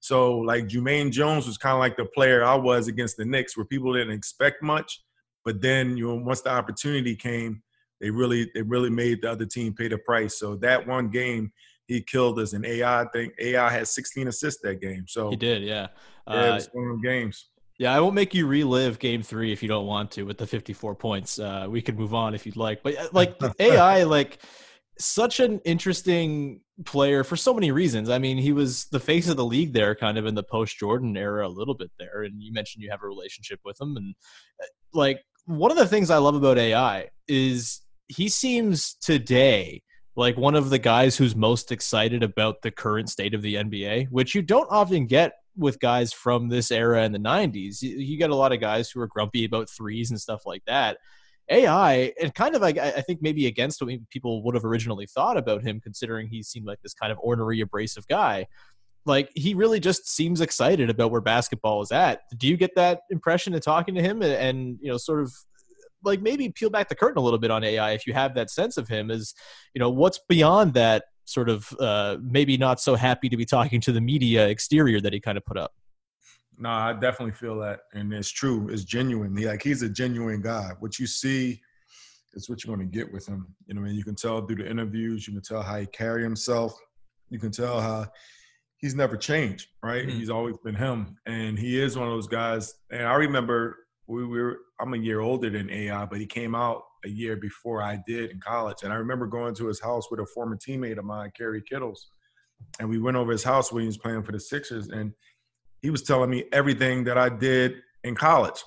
[0.00, 3.56] So like Jumaine Jones was kind of like the player I was against the Knicks,
[3.56, 5.00] where people didn't expect much,
[5.44, 7.62] but then you know once the opportunity came,
[8.02, 10.38] they really they really made the other team pay the price.
[10.38, 11.50] So that one game,
[11.86, 12.52] he killed us.
[12.52, 15.04] And AI, I think AI had 16 assists that game.
[15.08, 15.88] So He did, yeah.
[16.28, 17.48] yeah, it Uh, was one of them games.
[17.78, 20.46] yeah, I won't make you relive game three if you don't want to with the
[20.46, 21.38] 54 points.
[21.38, 22.82] Uh, we can move on if you'd like.
[22.82, 24.38] But uh, like AI, like
[24.98, 28.10] such an interesting player for so many reasons.
[28.10, 30.76] I mean, he was the face of the league there, kind of in the post
[30.78, 32.22] Jordan era, a little bit there.
[32.24, 34.14] And you mentioned you have a relationship with him, and
[34.60, 39.82] uh, like one of the things I love about AI is he seems today
[40.14, 44.08] like one of the guys who's most excited about the current state of the NBA,
[44.10, 47.82] which you don't often get with guys from this era in the 90s.
[47.82, 50.98] You, get a lot of guys who are grumpy about threes and stuff like that.
[51.50, 55.36] AI, and kind of, I, I think maybe against what people would have originally thought
[55.36, 58.46] about him, considering he seemed like this kind of ornery, abrasive guy.
[59.04, 62.20] Like he really just seems excited about where basketball is at.
[62.36, 65.34] Do you get that impression in talking to him, and, and you know, sort of
[66.04, 68.50] like maybe peel back the curtain a little bit on AI if you have that
[68.50, 69.10] sense of him?
[69.10, 69.34] Is
[69.74, 73.80] you know what's beyond that sort of uh, maybe not so happy to be talking
[73.80, 75.72] to the media exterior that he kind of put up.
[76.58, 78.68] No, I definitely feel that, and it's true.
[78.68, 79.36] It's genuine.
[79.36, 80.70] He, like he's a genuine guy.
[80.80, 81.60] What you see
[82.34, 83.46] is what you're going to get with him.
[83.66, 85.26] You know, I mean, you can tell through the interviews.
[85.26, 86.76] You can tell how he carry himself.
[87.30, 88.06] You can tell how
[88.76, 89.68] he's never changed.
[89.82, 90.06] Right?
[90.06, 90.18] Mm-hmm.
[90.18, 92.74] He's always been him, and he is one of those guys.
[92.90, 94.58] And I remember we were.
[94.80, 98.30] I'm a year older than AI, but he came out a year before I did
[98.30, 101.32] in college, and I remember going to his house with a former teammate of mine,
[101.36, 102.08] Kerry Kittles,
[102.80, 105.12] and we went over his house when he was playing for the Sixers, and
[105.80, 108.62] he was telling me everything that I did in college.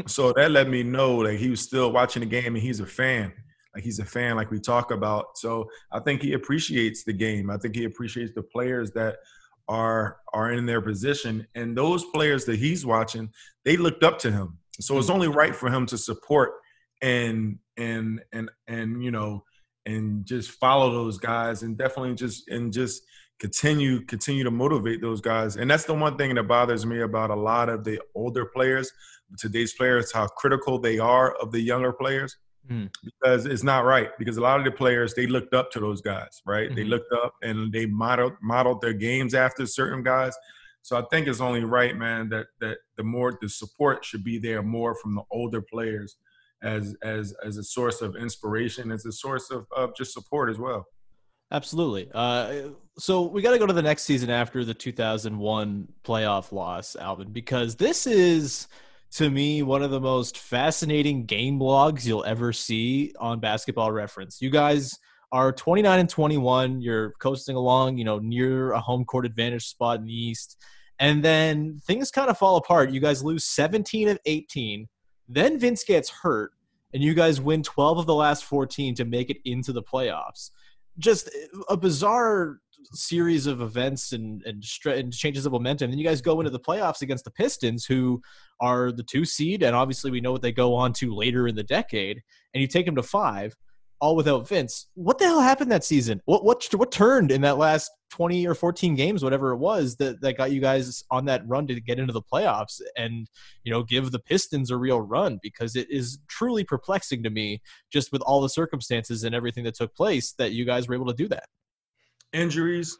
[0.06, 2.86] so that let me know that he was still watching the game and he's a
[2.86, 3.32] fan.
[3.74, 5.38] Like he's a fan, like we talk about.
[5.38, 7.50] So I think he appreciates the game.
[7.50, 9.16] I think he appreciates the players that
[9.68, 11.46] are are in their position.
[11.54, 13.30] And those players that he's watching,
[13.64, 14.58] they looked up to him.
[14.80, 16.52] So it's only right for him to support
[17.02, 19.44] and and and and you know
[19.86, 23.02] and just follow those guys and definitely just and just
[23.38, 25.56] continue continue to motivate those guys.
[25.56, 28.90] And that's the one thing that bothers me about a lot of the older players,
[29.36, 32.36] today's players, how critical they are of the younger players.
[32.70, 32.88] Mm.
[33.02, 34.10] Because it's not right.
[34.18, 36.68] Because a lot of the players they looked up to those guys, right?
[36.68, 36.76] Mm-hmm.
[36.76, 40.36] They looked up and they modeled modeled their games after certain guys.
[40.82, 44.38] So I think it's only right, man, that that the more the support should be
[44.38, 46.16] there more from the older players
[46.62, 50.58] as as as a source of inspiration, as a source of, of just support as
[50.58, 50.86] well.
[51.52, 52.10] Absolutely.
[52.14, 52.68] Uh,
[52.98, 57.30] so we got to go to the next season after the 2001 playoff loss, Alvin,
[57.30, 58.68] because this is
[59.12, 64.40] to me one of the most fascinating game logs you'll ever see on Basketball Reference.
[64.40, 64.98] You guys
[65.32, 66.80] are 29 and 21.
[66.80, 70.58] You're coasting along, you know, near a home court advantage spot in the East,
[70.98, 72.90] and then things kind of fall apart.
[72.90, 74.88] You guys lose 17 of 18.
[75.28, 76.52] Then Vince gets hurt,
[76.92, 80.50] and you guys win 12 of the last 14 to make it into the playoffs
[80.98, 81.30] just
[81.68, 82.58] a bizarre
[82.92, 85.90] series of events and and, and, changes of momentum.
[85.90, 88.20] And you guys go into the playoffs against the Pistons, who
[88.60, 91.54] are the two seed, and obviously we know what they go on to later in
[91.54, 92.22] the decade.
[92.54, 93.56] And you take them to five
[94.02, 94.88] all without Vince.
[94.94, 96.20] What the hell happened that season?
[96.24, 100.20] What what what turned in that last 20 or 14 games, whatever it was, that,
[100.20, 103.28] that got you guys on that run to get into the playoffs and
[103.62, 107.62] you know give the Pistons a real run because it is truly perplexing to me
[107.92, 111.06] just with all the circumstances and everything that took place that you guys were able
[111.06, 111.44] to do that.
[112.32, 112.98] Injuries,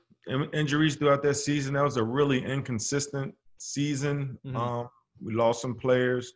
[0.53, 1.75] injuries throughout that season.
[1.75, 4.39] That was a really inconsistent season.
[4.47, 4.57] Mm-hmm.
[4.57, 4.89] Um,
[5.21, 6.33] we lost some players.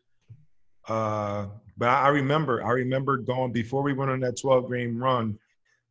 [0.89, 1.47] Uh,
[1.77, 5.39] but I remember, I remember going before we went on that 12 game run.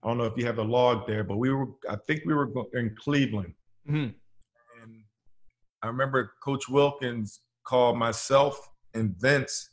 [0.04, 2.34] I don't know if you have the log there, but we were, I think we
[2.34, 3.54] were in Cleveland.
[3.90, 4.12] Mm-hmm.
[4.84, 5.04] And
[5.82, 9.70] I remember Coach Wilkens called myself and Vince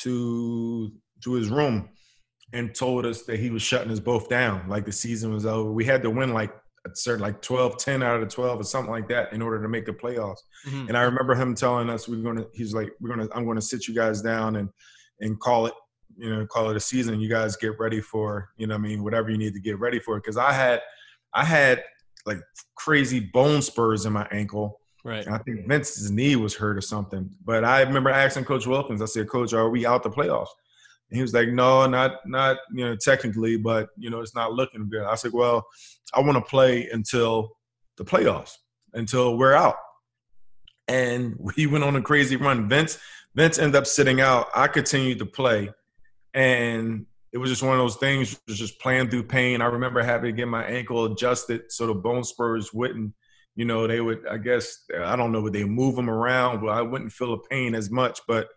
[0.00, 1.90] to to his room
[2.52, 4.68] and told us that he was shutting us both down.
[4.68, 5.70] Like the season was over.
[5.70, 6.52] We had to win like
[6.86, 9.60] a certain like 12, 10 out of the 12 or something like that in order
[9.60, 10.40] to make the playoffs.
[10.66, 10.88] Mm-hmm.
[10.88, 13.60] And I remember him telling us we are gonna he's like, We're gonna I'm gonna
[13.60, 14.68] sit you guys down and
[15.20, 15.74] and call it,
[16.16, 17.20] you know, call it a season.
[17.20, 20.00] You guys get ready for, you know I mean, whatever you need to get ready
[20.00, 20.18] for.
[20.20, 20.80] Cause I had
[21.34, 21.84] I had
[22.26, 22.40] like
[22.76, 24.80] crazy bone spurs in my ankle.
[25.04, 25.24] Right.
[25.24, 27.30] And I think Vince's knee was hurt or something.
[27.44, 30.48] But I remember asking Coach Wilkens, I said, Coach, are we out the playoffs?
[31.10, 34.52] And he was like, no, not not you know technically, but you know it's not
[34.52, 35.02] looking good.
[35.02, 35.66] I said, well,
[36.14, 37.56] I want to play until
[37.96, 38.52] the playoffs,
[38.94, 39.76] until we're out.
[40.86, 42.68] And we went on a crazy run.
[42.68, 42.98] Vince
[43.34, 44.48] Vince ended up sitting out.
[44.54, 45.70] I continued to play,
[46.32, 48.40] and it was just one of those things.
[48.46, 49.62] Was just playing through pain.
[49.62, 53.14] I remember having to get my ankle adjusted so the bone spurs wouldn't.
[53.56, 54.26] You know, they would.
[54.28, 55.40] I guess I don't know.
[55.42, 56.60] Would they move them around?
[56.60, 58.20] But I wouldn't feel the pain as much.
[58.28, 58.48] But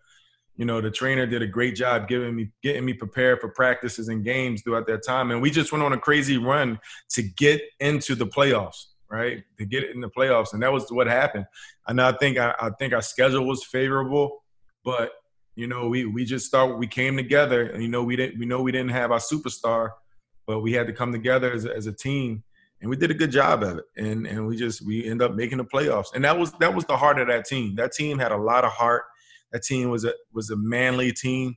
[0.56, 4.10] you know, the trainer did a great job giving me getting me prepared for practices
[4.10, 5.32] and games throughout that time.
[5.32, 6.80] And we just went on a crazy run
[7.12, 9.44] to get into the playoffs, right?
[9.58, 10.54] To get in the playoffs.
[10.54, 11.46] And that was what happened.
[11.88, 14.44] And I think I, I think our schedule was favorable,
[14.86, 15.12] but
[15.56, 18.46] you know, we we just thought we came together and you know we didn't we
[18.46, 19.92] know we didn't have our superstar,
[20.46, 22.44] but we had to come together as a, as a team
[22.84, 23.86] and we did a good job of it.
[23.98, 26.14] And and we just we end up making the playoffs.
[26.14, 27.76] And that was that was the heart of that team.
[27.76, 29.04] That team had a lot of heart
[29.54, 31.56] that team was a was a manly team,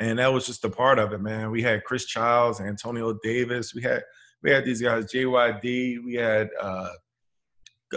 [0.00, 1.50] and that was just a part of it, man.
[1.50, 4.02] We had Chris Childs, Antonio Davis, we had
[4.42, 6.90] we had these guys, JYD, we had uh,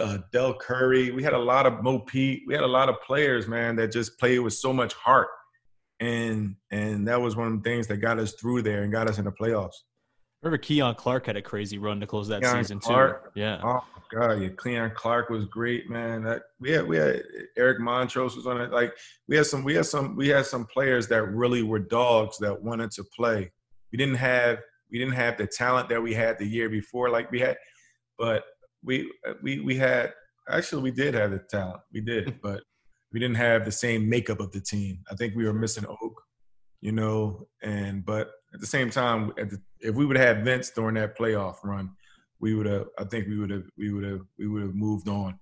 [0.00, 2.96] uh, Del Curry, we had a lot of Mo Pete, we had a lot of
[3.02, 5.28] players, man, that just played with so much heart,
[6.00, 9.08] and and that was one of the things that got us through there and got
[9.08, 9.74] us in the playoffs.
[10.40, 13.40] remember Keon Clark had a crazy run to close that Keon season Clark, too.
[13.40, 13.60] Yeah.
[13.64, 16.22] Oh God, yeah, Keon Clark was great, man.
[16.24, 17.22] That we had we had
[17.56, 18.70] Eric Montross was on it.
[18.70, 18.92] Like
[19.26, 22.62] we had some we had some we had some players that really were dogs that
[22.62, 23.50] wanted to play.
[23.90, 24.58] We didn't have
[24.90, 27.56] we didn't have the talent that we had the year before, like we had,
[28.18, 28.44] but
[28.84, 29.10] we
[29.42, 30.12] we we had
[30.50, 31.80] actually we did have the talent.
[31.92, 32.62] We did, but
[33.12, 34.98] we didn't have the same makeup of the team.
[35.10, 36.22] I think we were missing Oak,
[36.82, 40.96] you know, and but at the same time, the, if we would have Vince during
[40.96, 41.92] that playoff run,
[42.42, 42.88] we would have.
[42.98, 43.64] I think we would have.
[43.78, 44.20] We would have.
[44.36, 45.38] We would have moved on.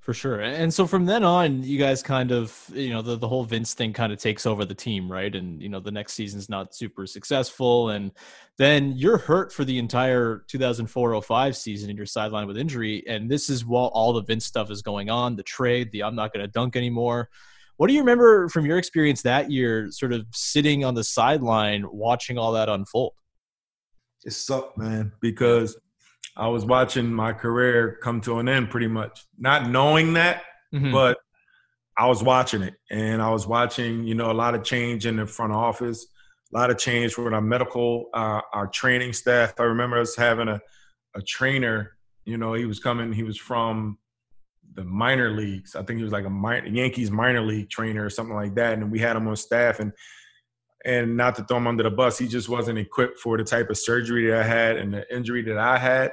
[0.00, 0.40] For sure.
[0.40, 3.74] And so from then on, you guys kind of, you know, the, the whole Vince
[3.74, 5.34] thing kind of takes over the team, right?
[5.34, 7.90] And, you know, the next season's not super successful.
[7.90, 8.10] And
[8.56, 13.04] then you're hurt for the entire 2004 05 season and you're sidelined with injury.
[13.06, 16.16] And this is while all the Vince stuff is going on the trade, the I'm
[16.16, 17.28] not going to dunk anymore.
[17.76, 21.84] What do you remember from your experience that year, sort of sitting on the sideline
[21.86, 23.12] watching all that unfold?
[24.24, 25.76] It sucked, man, because
[26.40, 30.42] I was watching my career come to an end pretty much, not knowing that,
[30.74, 30.90] mm-hmm.
[30.90, 31.18] but
[31.98, 35.16] I was watching it, and I was watching, you know, a lot of change in
[35.16, 36.06] the front office,
[36.52, 39.52] a lot of change with our medical, uh, our training staff.
[39.60, 40.62] I remember us having a,
[41.14, 41.98] a trainer.
[42.24, 43.12] You know, he was coming.
[43.12, 43.98] He was from
[44.72, 45.76] the minor leagues.
[45.76, 48.78] I think he was like a minor, Yankees minor league trainer or something like that.
[48.78, 49.92] And we had him on staff, and
[50.86, 53.68] and not to throw him under the bus, he just wasn't equipped for the type
[53.68, 56.12] of surgery that I had and the injury that I had.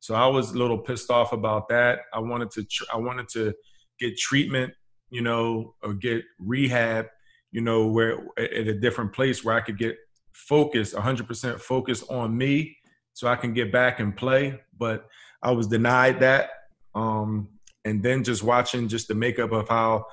[0.00, 2.00] So I was a little pissed off about that.
[2.12, 3.54] I wanted to tr- I wanted to
[3.98, 4.72] get treatment,
[5.10, 7.06] you know, or get rehab,
[7.50, 9.96] you know, where at a different place where I could get
[10.32, 12.76] focused, 100% focused on me,
[13.12, 14.60] so I can get back and play.
[14.78, 15.06] But
[15.42, 16.50] I was denied that.
[16.94, 17.48] Um,
[17.84, 20.06] and then just watching just the makeup of how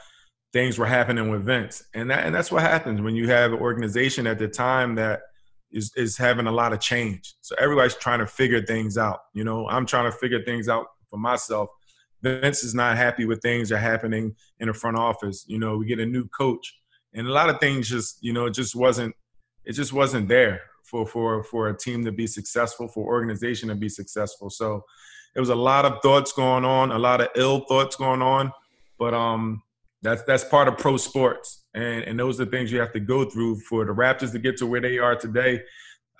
[0.53, 3.59] things were happening with Vince, and that and that's what happens when you have an
[3.59, 5.21] organization at the time that
[5.71, 7.35] is is having a lot of change.
[7.41, 9.19] So everybody's trying to figure things out.
[9.33, 11.69] You know, I'm trying to figure things out for myself.
[12.21, 15.45] Vince is not happy with things that are happening in the front office.
[15.47, 16.75] You know, we get a new coach,
[17.13, 19.15] and a lot of things just you know it just wasn't
[19.65, 23.75] it just wasn't there for for for a team to be successful, for organization to
[23.75, 24.49] be successful.
[24.49, 24.83] So
[25.35, 28.51] it was a lot of thoughts going on, a lot of ill thoughts going on,
[28.97, 29.61] but um
[30.05, 32.99] that's that's part of pro sports, and and those are the things you have to
[32.99, 35.61] go through for the Raptors to get to where they are today.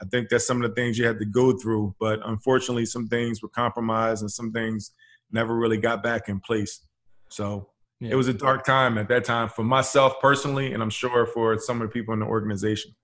[0.01, 3.07] I think that's some of the things you had to go through, but unfortunately, some
[3.07, 4.91] things were compromised, and some things
[5.31, 6.81] never really got back in place.
[7.29, 7.69] So
[7.99, 8.09] yeah.
[8.11, 11.57] it was a dark time at that time for myself personally, and I'm sure for
[11.59, 12.95] some of the people in the organization.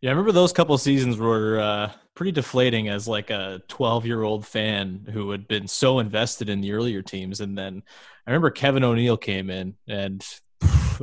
[0.00, 4.22] Yeah, I remember those couple seasons were uh, pretty deflating as like a 12 year
[4.22, 7.82] old fan who had been so invested in the earlier teams, and then
[8.26, 10.24] I remember Kevin O'Neill came in and.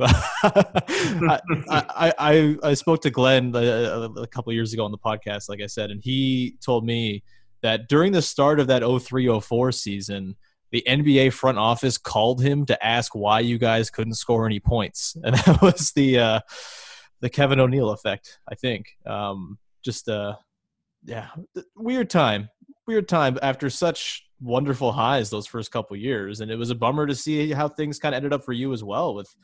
[0.00, 5.48] I, I, I, I spoke to Glen a, a couple years ago on the podcast,
[5.48, 7.24] like I said, and he told me
[7.62, 10.36] that during the start of that 0304 season,
[10.70, 15.16] the NBA front office called him to ask why you guys couldn't score any points,
[15.24, 16.40] and that was the uh,
[17.20, 18.86] the Kevin O'Neill effect, I think.
[19.06, 20.36] Um, just uh,
[21.04, 21.28] yeah,
[21.76, 22.48] weird time,
[22.86, 27.06] weird time after such wonderful highs those first couple years, and it was a bummer
[27.06, 29.34] to see how things kind of ended up for you as well with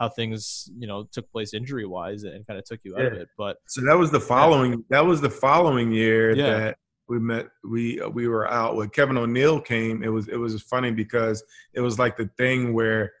[0.00, 3.06] how things you know took place injury wise and kind of took you out yeah.
[3.08, 3.28] of it.
[3.38, 4.78] But so that was the following yeah.
[4.90, 6.58] that was the following year yeah.
[6.58, 10.02] that we met we we were out when Kevin O'Neill came.
[10.02, 11.42] It was it was funny because
[11.74, 13.12] it was like the thing where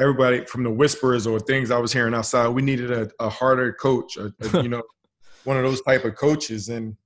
[0.00, 3.72] everybody from the whispers or things I was hearing outside, we needed a, a harder
[3.74, 4.82] coach, a, a, you know,
[5.44, 6.68] one of those type of coaches.
[6.68, 6.96] And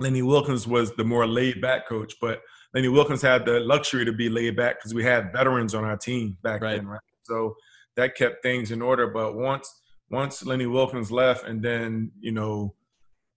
[0.00, 2.40] Lenny Wilkens was the more laid back coach, but
[2.74, 5.96] Lenny Wilkens had the luxury to be laid back because we had veterans on our
[5.96, 6.76] team back right.
[6.76, 7.00] then, right?
[7.22, 7.54] So
[7.96, 9.08] that kept things in order.
[9.08, 12.74] But once once Lenny Wilkens left, and then you know,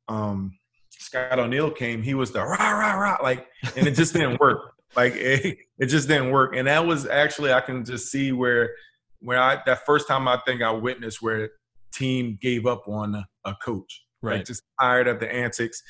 [0.07, 0.57] um,
[0.89, 4.73] Scott O'Neill came, he was the rah rah rah like, and it just didn't work.
[4.95, 6.55] Like it, it just didn't work.
[6.55, 8.71] And that was actually I can just see where
[9.19, 11.49] where I that first time I think I witnessed where
[11.93, 14.03] team gave up on a, coach.
[14.21, 14.37] Right.
[14.37, 15.81] Like just tired of the antics,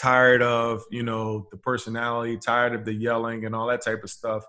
[0.00, 4.10] tired of, you know, the personality, tired of the yelling and all that type of
[4.10, 4.44] stuff.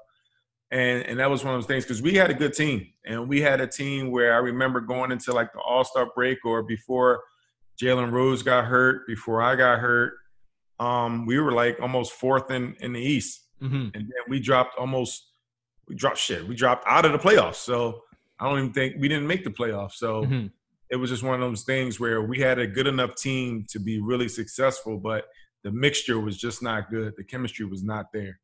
[0.72, 2.88] And and that was one of those things because we had a good team.
[3.06, 6.64] And we had a team where I remember going into like the all-star break or
[6.64, 7.22] before
[7.82, 10.14] Jalen Rose got hurt, before I got hurt.
[10.80, 13.90] Um, we were like almost fourth in, in the East Mm-hmm.
[13.94, 15.28] And then we dropped almost,
[15.88, 16.48] we dropped shit.
[16.48, 17.56] We dropped out of the playoffs.
[17.56, 18.04] So
[18.40, 19.94] I don't even think we didn't make the playoffs.
[19.94, 20.48] So mm-hmm.
[20.90, 23.80] it was just one of those things where we had a good enough team to
[23.80, 25.26] be really successful, but
[25.64, 27.14] the mixture was just not good.
[27.18, 28.40] The chemistry was not there.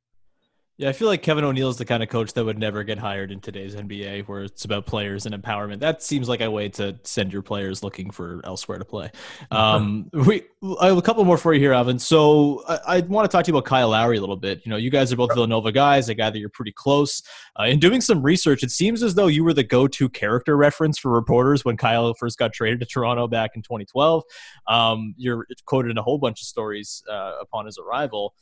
[0.77, 2.97] Yeah, I feel like Kevin O'Neill is the kind of coach that would never get
[2.97, 5.79] hired in today's NBA, where it's about players and empowerment.
[5.79, 9.11] That seems like a way to send your players looking for elsewhere to play.
[9.51, 10.43] Um, we
[10.79, 11.99] I have a couple more for you here, Alvin.
[11.99, 14.61] So I, I, want to talk to you about Kyle Lowry a little bit.
[14.65, 16.09] You know, you guys are both Villanova guys.
[16.09, 17.21] I gather you're pretty close.
[17.57, 20.97] Uh, in doing some research, it seems as though you were the go-to character reference
[20.97, 24.23] for reporters when Kyle first got traded to Toronto back in 2012.
[24.67, 28.33] Um, you're quoted in a whole bunch of stories uh, upon his arrival.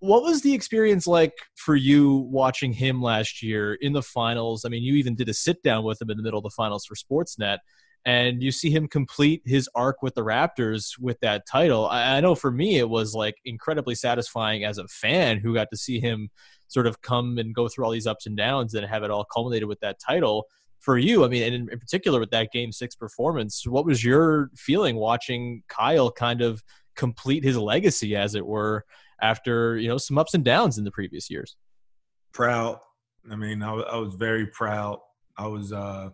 [0.00, 4.64] What was the experience like for you watching him last year in the finals?
[4.64, 6.50] I mean, you even did a sit down with him in the middle of the
[6.50, 7.58] finals for Sportsnet,
[8.04, 11.86] and you see him complete his arc with the Raptors with that title.
[11.88, 15.68] I, I know for me, it was like incredibly satisfying as a fan who got
[15.70, 16.30] to see him
[16.68, 19.24] sort of come and go through all these ups and downs and have it all
[19.24, 20.46] culminated with that title.
[20.78, 24.04] For you, I mean, and in, in particular with that game six performance, what was
[24.04, 26.62] your feeling watching Kyle kind of
[26.94, 28.84] complete his legacy, as it were,
[29.20, 31.56] after you know some ups and downs in the previous years?
[32.32, 32.78] Proud.
[33.30, 34.98] I mean, I, I was very proud.
[35.36, 35.72] I was.
[35.72, 36.10] uh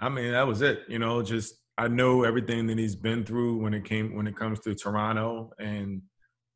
[0.00, 0.80] I mean, that was it.
[0.88, 4.36] You know, just I know everything that he's been through when it came when it
[4.36, 6.02] comes to Toronto and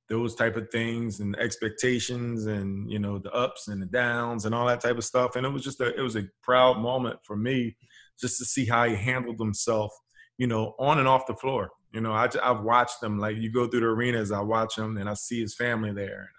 [0.09, 4.55] those type of things and expectations and you know the ups and the downs and
[4.55, 7.19] all that type of stuff and it was just a it was a proud moment
[7.25, 7.77] for me
[8.19, 9.93] just to see how he handled himself
[10.39, 13.51] you know on and off the floor you know I, i've watched them like you
[13.51, 16.31] go through the arenas i watch him and i see his family there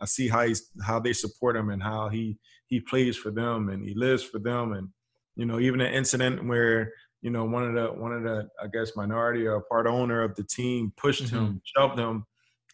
[0.00, 3.68] i see how he's how they support him and how he he plays for them
[3.68, 4.88] and he lives for them and
[5.36, 6.92] you know even an incident where
[7.22, 10.34] you know one of the one of the i guess minority or part owner of
[10.36, 11.36] the team pushed mm-hmm.
[11.36, 12.24] him shoved him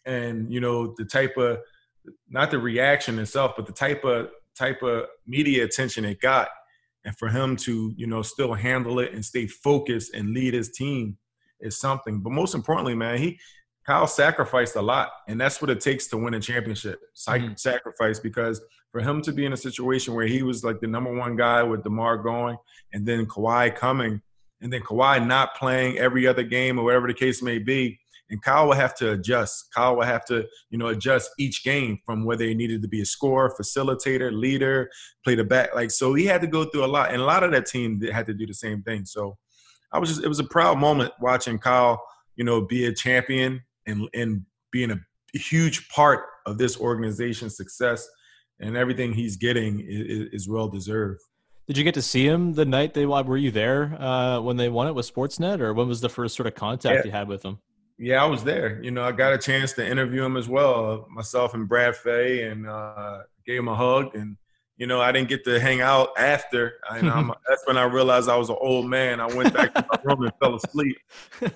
[0.05, 1.59] and you know the type of
[2.29, 6.47] not the reaction itself, but the type of type of media attention it got,
[7.05, 10.71] and for him to you know still handle it and stay focused and lead his
[10.71, 11.17] team
[11.59, 12.19] is something.
[12.19, 13.39] But most importantly, man, he
[13.85, 16.99] Kyle sacrificed a lot, and that's what it takes to win a championship.
[17.17, 17.53] Mm-hmm.
[17.55, 21.15] Sacrifice because for him to be in a situation where he was like the number
[21.15, 22.57] one guy with Demar going,
[22.91, 24.21] and then Kawhi coming,
[24.59, 27.97] and then Kawhi not playing every other game or whatever the case may be,
[28.29, 29.73] and Kyle will have to adjust.
[29.73, 33.01] Kyle will have to, you know, adjust each game from whether he needed to be
[33.01, 34.89] a scorer, facilitator, leader,
[35.23, 35.73] play the back.
[35.73, 38.01] Like so, he had to go through a lot, and a lot of that team
[38.01, 39.05] had to do the same thing.
[39.05, 39.37] So,
[39.91, 42.01] I was just it was a proud moment watching Kyle,
[42.35, 44.99] you know, be a champion and and being a
[45.37, 48.07] huge part of this organization's success,
[48.59, 51.21] and everything he's getting is, is well deserved.
[51.67, 54.69] Did you get to see him the night they were you there uh, when they
[54.69, 57.05] won it with Sportsnet, or when was the first sort of contact yeah.
[57.05, 57.59] you had with him?
[57.99, 58.81] Yeah, I was there.
[58.81, 62.43] You know, I got a chance to interview him as well, myself and Brad Fay,
[62.43, 64.15] and uh, gave him a hug.
[64.15, 64.37] And
[64.77, 66.75] you know, I didn't get to hang out after.
[66.89, 69.19] And um, that's when I realized I was an old man.
[69.19, 70.97] I went back to my room and fell asleep,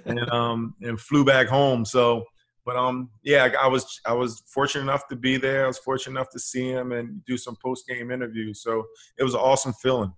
[0.06, 1.86] and um, and flew back home.
[1.86, 2.26] So,
[2.66, 5.66] but um, yeah, I was I was fortunate enough to be there.
[5.66, 8.62] I was fortunate enough to see him and do some post game interviews.
[8.64, 8.86] So
[9.18, 10.14] it was an awesome feeling.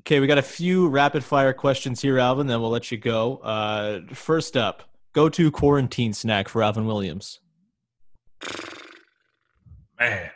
[0.00, 2.48] Okay, we got a few rapid fire questions here, Alvin.
[2.48, 3.36] Then we'll let you go.
[3.36, 7.38] Uh, first up, go to quarantine snack for Alvin Williams.
[10.00, 10.30] Man,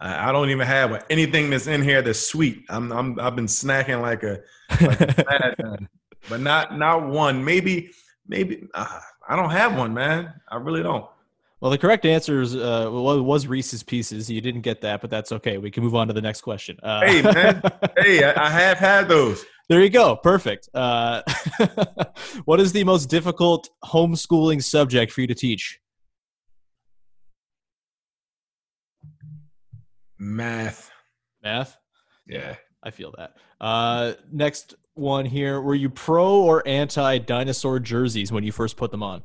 [0.00, 2.64] I don't even have anything that's in here that's sweet.
[2.70, 4.40] I'm, I'm I've been snacking like a,
[4.80, 5.78] like a
[6.28, 7.44] but not not one.
[7.44, 7.90] Maybe
[8.26, 10.32] maybe uh, I don't have one, man.
[10.48, 11.06] I really don't.
[11.60, 14.30] Well, the correct answer is, uh, was Reese's Pieces.
[14.30, 15.58] You didn't get that, but that's okay.
[15.58, 16.78] We can move on to the next question.
[16.82, 17.62] Uh, hey, man.
[17.98, 19.44] hey, I, I, have had those.
[19.68, 20.16] There you go.
[20.16, 20.70] Perfect.
[20.72, 21.20] Uh,
[22.46, 25.79] what is the most difficult homeschooling subject for you to teach?
[30.20, 30.90] Math.
[31.42, 31.76] Math?
[32.26, 32.54] Yeah.
[32.82, 33.36] I feel that.
[33.60, 35.60] Uh, next one here.
[35.60, 39.22] Were you pro or anti dinosaur jerseys when you first put them on?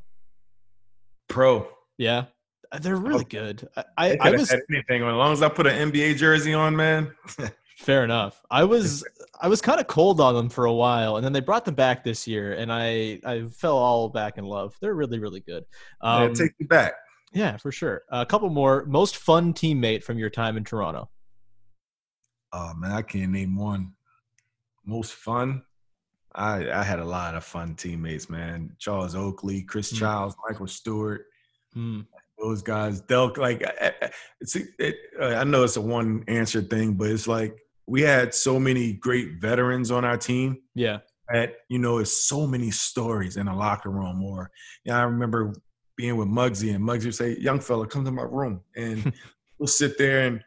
[1.28, 1.68] Pro.
[1.98, 2.26] Yeah,
[2.70, 3.66] uh, they're really good.
[3.76, 7.14] I, I, I was anything as long as I put an NBA jersey on, man.
[7.78, 8.42] fair enough.
[8.50, 9.04] I was
[9.40, 11.74] I was kind of cold on them for a while, and then they brought them
[11.74, 14.76] back this year, and I I fell all back in love.
[14.80, 15.64] They're really really good.
[16.02, 16.94] Um, yeah, take me back.
[17.32, 18.02] Yeah, for sure.
[18.10, 18.84] A couple more.
[18.86, 21.10] Most fun teammate from your time in Toronto.
[22.52, 23.92] Oh man, I can't name one.
[24.84, 25.62] Most fun.
[26.34, 28.74] I I had a lot of fun teammates, man.
[28.78, 29.98] Charles Oakley, Chris mm.
[29.98, 31.26] Childs, Michael Stewart.
[31.76, 32.06] Mm.
[32.38, 33.62] Those guys, they'll like.
[34.40, 38.58] It's it, I know it's a one answer thing, but it's like we had so
[38.58, 40.58] many great veterans on our team.
[40.74, 40.98] Yeah.
[41.32, 44.22] That you know, it's so many stories in a locker room.
[44.22, 44.50] Or
[44.84, 45.54] yeah, I remember
[45.96, 49.12] being with Muggsy, and Muggsy would say, "Young fella, come to my room," and
[49.58, 50.42] we'll sit there and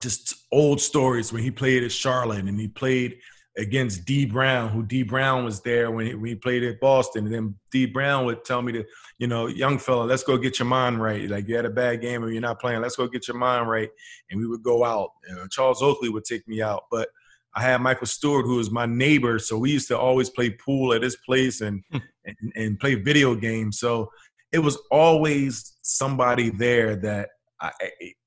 [0.00, 3.18] just old stories when he played at Charlotte and he played
[3.56, 7.26] against Dee Brown, who Dee Brown was there when he, when he played at Boston.
[7.26, 8.84] And then Dee Brown would tell me to,
[9.18, 11.28] you know, young fella, let's go get your mind right.
[11.28, 13.68] Like you had a bad game or you're not playing, let's go get your mind
[13.68, 13.90] right.
[14.30, 15.10] And we would go out.
[15.50, 17.08] Charles Oakley would take me out, but
[17.54, 20.94] I had Michael Stewart, who was my neighbor, so we used to always play pool
[20.94, 21.84] at his place and,
[22.24, 23.78] and and play video games.
[23.78, 24.10] So
[24.52, 27.30] it was always somebody there that
[27.62, 27.70] I,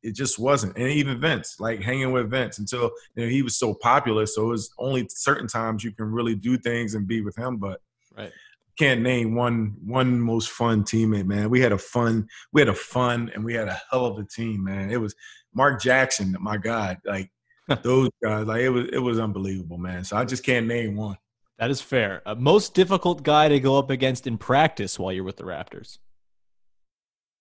[0.02, 0.78] it just wasn't.
[0.78, 4.26] And even Vince, like hanging with Vince until you know he was so popular.
[4.26, 7.58] So it was only certain times you can really do things and be with him.
[7.58, 7.82] But
[8.18, 8.32] right.
[8.80, 11.50] can't name one one most fun teammate, man.
[11.50, 14.24] We had a fun, we had a fun, and we had a hell of a
[14.24, 14.90] team, man.
[14.90, 15.14] It was
[15.54, 17.30] Mark Jackson, my God, like
[17.84, 20.06] those guys, like it was it was unbelievable, man.
[20.06, 21.18] So I just can't name one.
[21.58, 22.22] That is fair.
[22.26, 26.00] Uh, most difficult guy to go up against in practice while you're with the Raptors.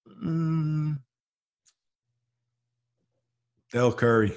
[0.09, 0.99] Mm.
[3.73, 4.33] Dell Curry.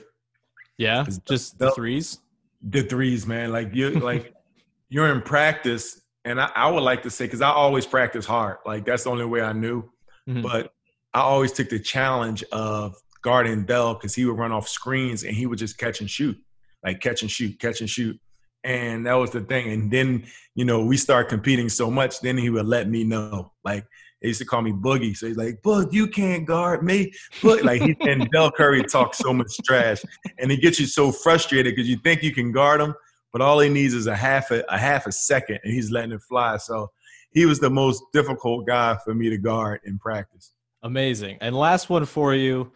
[0.77, 2.19] Yeah, just the threes.
[2.61, 3.51] The threes, man.
[3.51, 4.33] Like you, like
[4.89, 8.57] you're in practice, and I, I would like to say because I always practice hard.
[8.65, 9.83] Like that's the only way I knew.
[10.27, 10.41] Mm-hmm.
[10.41, 10.71] But
[11.13, 15.35] I always took the challenge of guarding Dell because he would run off screens and
[15.35, 16.37] he would just catch and shoot,
[16.83, 18.19] like catch and shoot, catch and shoot.
[18.63, 19.71] And that was the thing.
[19.71, 23.53] And then, you know, we start competing so much, then he would let me know.
[23.63, 23.85] Like
[24.21, 25.15] they used to call me Boogie.
[25.15, 27.11] So he's like, Boog, you can't guard me.
[27.43, 30.01] But like he and Dell Curry talks so much trash.
[30.39, 32.95] And it gets you so frustrated because you think you can guard him,
[33.31, 36.11] but all he needs is a half a, a half a second and he's letting
[36.11, 36.57] it fly.
[36.57, 36.89] So
[37.31, 40.53] he was the most difficult guy for me to guard in practice.
[40.83, 41.37] Amazing.
[41.41, 42.71] And last one for you.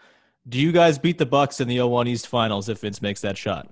[0.47, 3.37] Do you guys beat the Bucks in the 01 East Finals if Vince makes that
[3.37, 3.69] shot?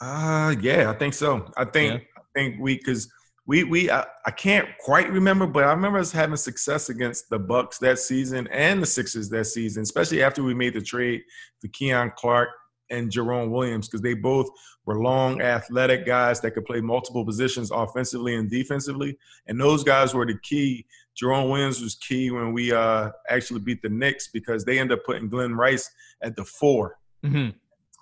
[0.00, 1.50] Uh yeah, I think so.
[1.58, 2.08] I think yeah.
[2.16, 3.10] I think we because
[3.46, 7.38] we we I, I, can't quite remember, but I remember us having success against the
[7.38, 11.22] Bucks that season and the Sixers that season, especially after we made the trade
[11.60, 12.50] for Keon Clark
[12.90, 14.48] and Jerome Williams because they both
[14.84, 19.16] were long, athletic guys that could play multiple positions offensively and defensively,
[19.46, 20.86] and those guys were the key.
[21.16, 25.04] Jerome Williams was key when we uh, actually beat the Knicks because they ended up
[25.04, 25.90] putting Glen Rice
[26.22, 27.50] at the 4 mm-hmm.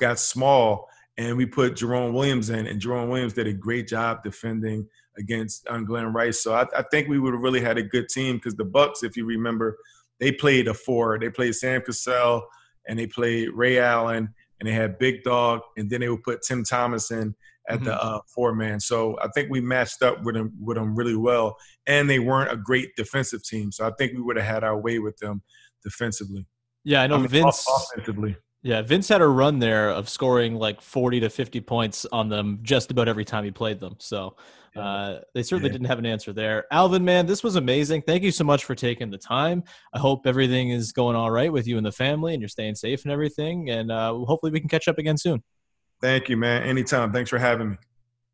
[0.00, 4.22] Got small, and we put Jerome Williams in, and Jerome Williams did a great job
[4.22, 4.86] defending
[5.18, 6.42] against um, Glen Rice.
[6.42, 9.02] So I, I think we would have really had a good team because the Bucks,
[9.02, 9.76] if you remember,
[10.20, 11.18] they played a four.
[11.18, 12.46] They played Sam Cassell
[12.88, 16.42] and they played Ray Allen and they had Big Dog, and then they would put
[16.42, 17.34] Tim Thomas in
[17.68, 17.84] at mm-hmm.
[17.84, 18.80] the uh, four man.
[18.80, 21.56] So I think we matched up with them with them really well,
[21.86, 23.70] and they weren't a great defensive team.
[23.70, 25.42] So I think we would have had our way with them
[25.84, 26.46] defensively.
[26.84, 28.36] Yeah, I know I mean, Vince offensively.
[28.62, 32.58] Yeah, Vince had a run there of scoring like 40 to 50 points on them
[32.62, 33.94] just about every time he played them.
[33.98, 34.36] So
[34.76, 35.74] uh, they certainly yeah.
[35.74, 36.64] didn't have an answer there.
[36.70, 38.02] Alvin, man, this was amazing.
[38.02, 39.62] Thank you so much for taking the time.
[39.94, 42.74] I hope everything is going all right with you and the family and you're staying
[42.74, 43.70] safe and everything.
[43.70, 45.42] And uh, hopefully we can catch up again soon.
[46.00, 46.62] Thank you, man.
[46.62, 47.12] Anytime.
[47.12, 47.76] Thanks for having me.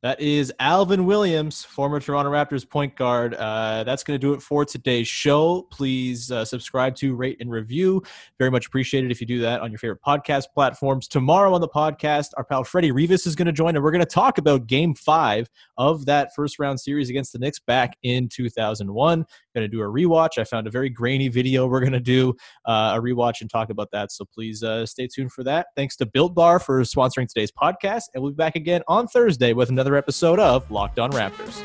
[0.04, 3.32] That is Alvin Williams, former Toronto Raptors point guard.
[3.32, 5.62] Uh, that's going to do it for today's show.
[5.70, 8.02] Please uh, subscribe to, rate, and review.
[8.38, 11.08] Very much appreciated if you do that on your favorite podcast platforms.
[11.08, 14.04] Tomorrow on the podcast, our pal Freddie Rivas is going to join, and we're going
[14.04, 15.48] to talk about Game Five
[15.78, 19.24] of that first round series against the Knicks back in 2001.
[19.54, 20.36] Going to do a rewatch.
[20.36, 21.66] I found a very grainy video.
[21.66, 22.34] We're going to do
[22.66, 24.12] uh, a rewatch and talk about that.
[24.12, 25.68] So please uh, stay tuned for that.
[25.76, 29.54] Thanks to Built Bar for sponsoring today's podcast, and we'll be back again on Thursday
[29.54, 31.62] with another another episode of Locked On Raptors.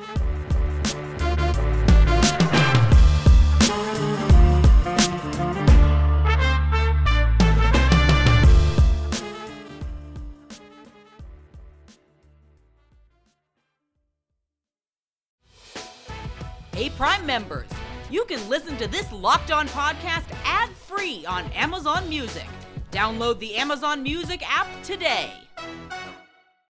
[16.73, 17.67] Hey, Prime members,
[18.09, 22.45] you can listen to this Locked On podcast ad free on Amazon Music.
[22.91, 25.31] Download the Amazon Music app today.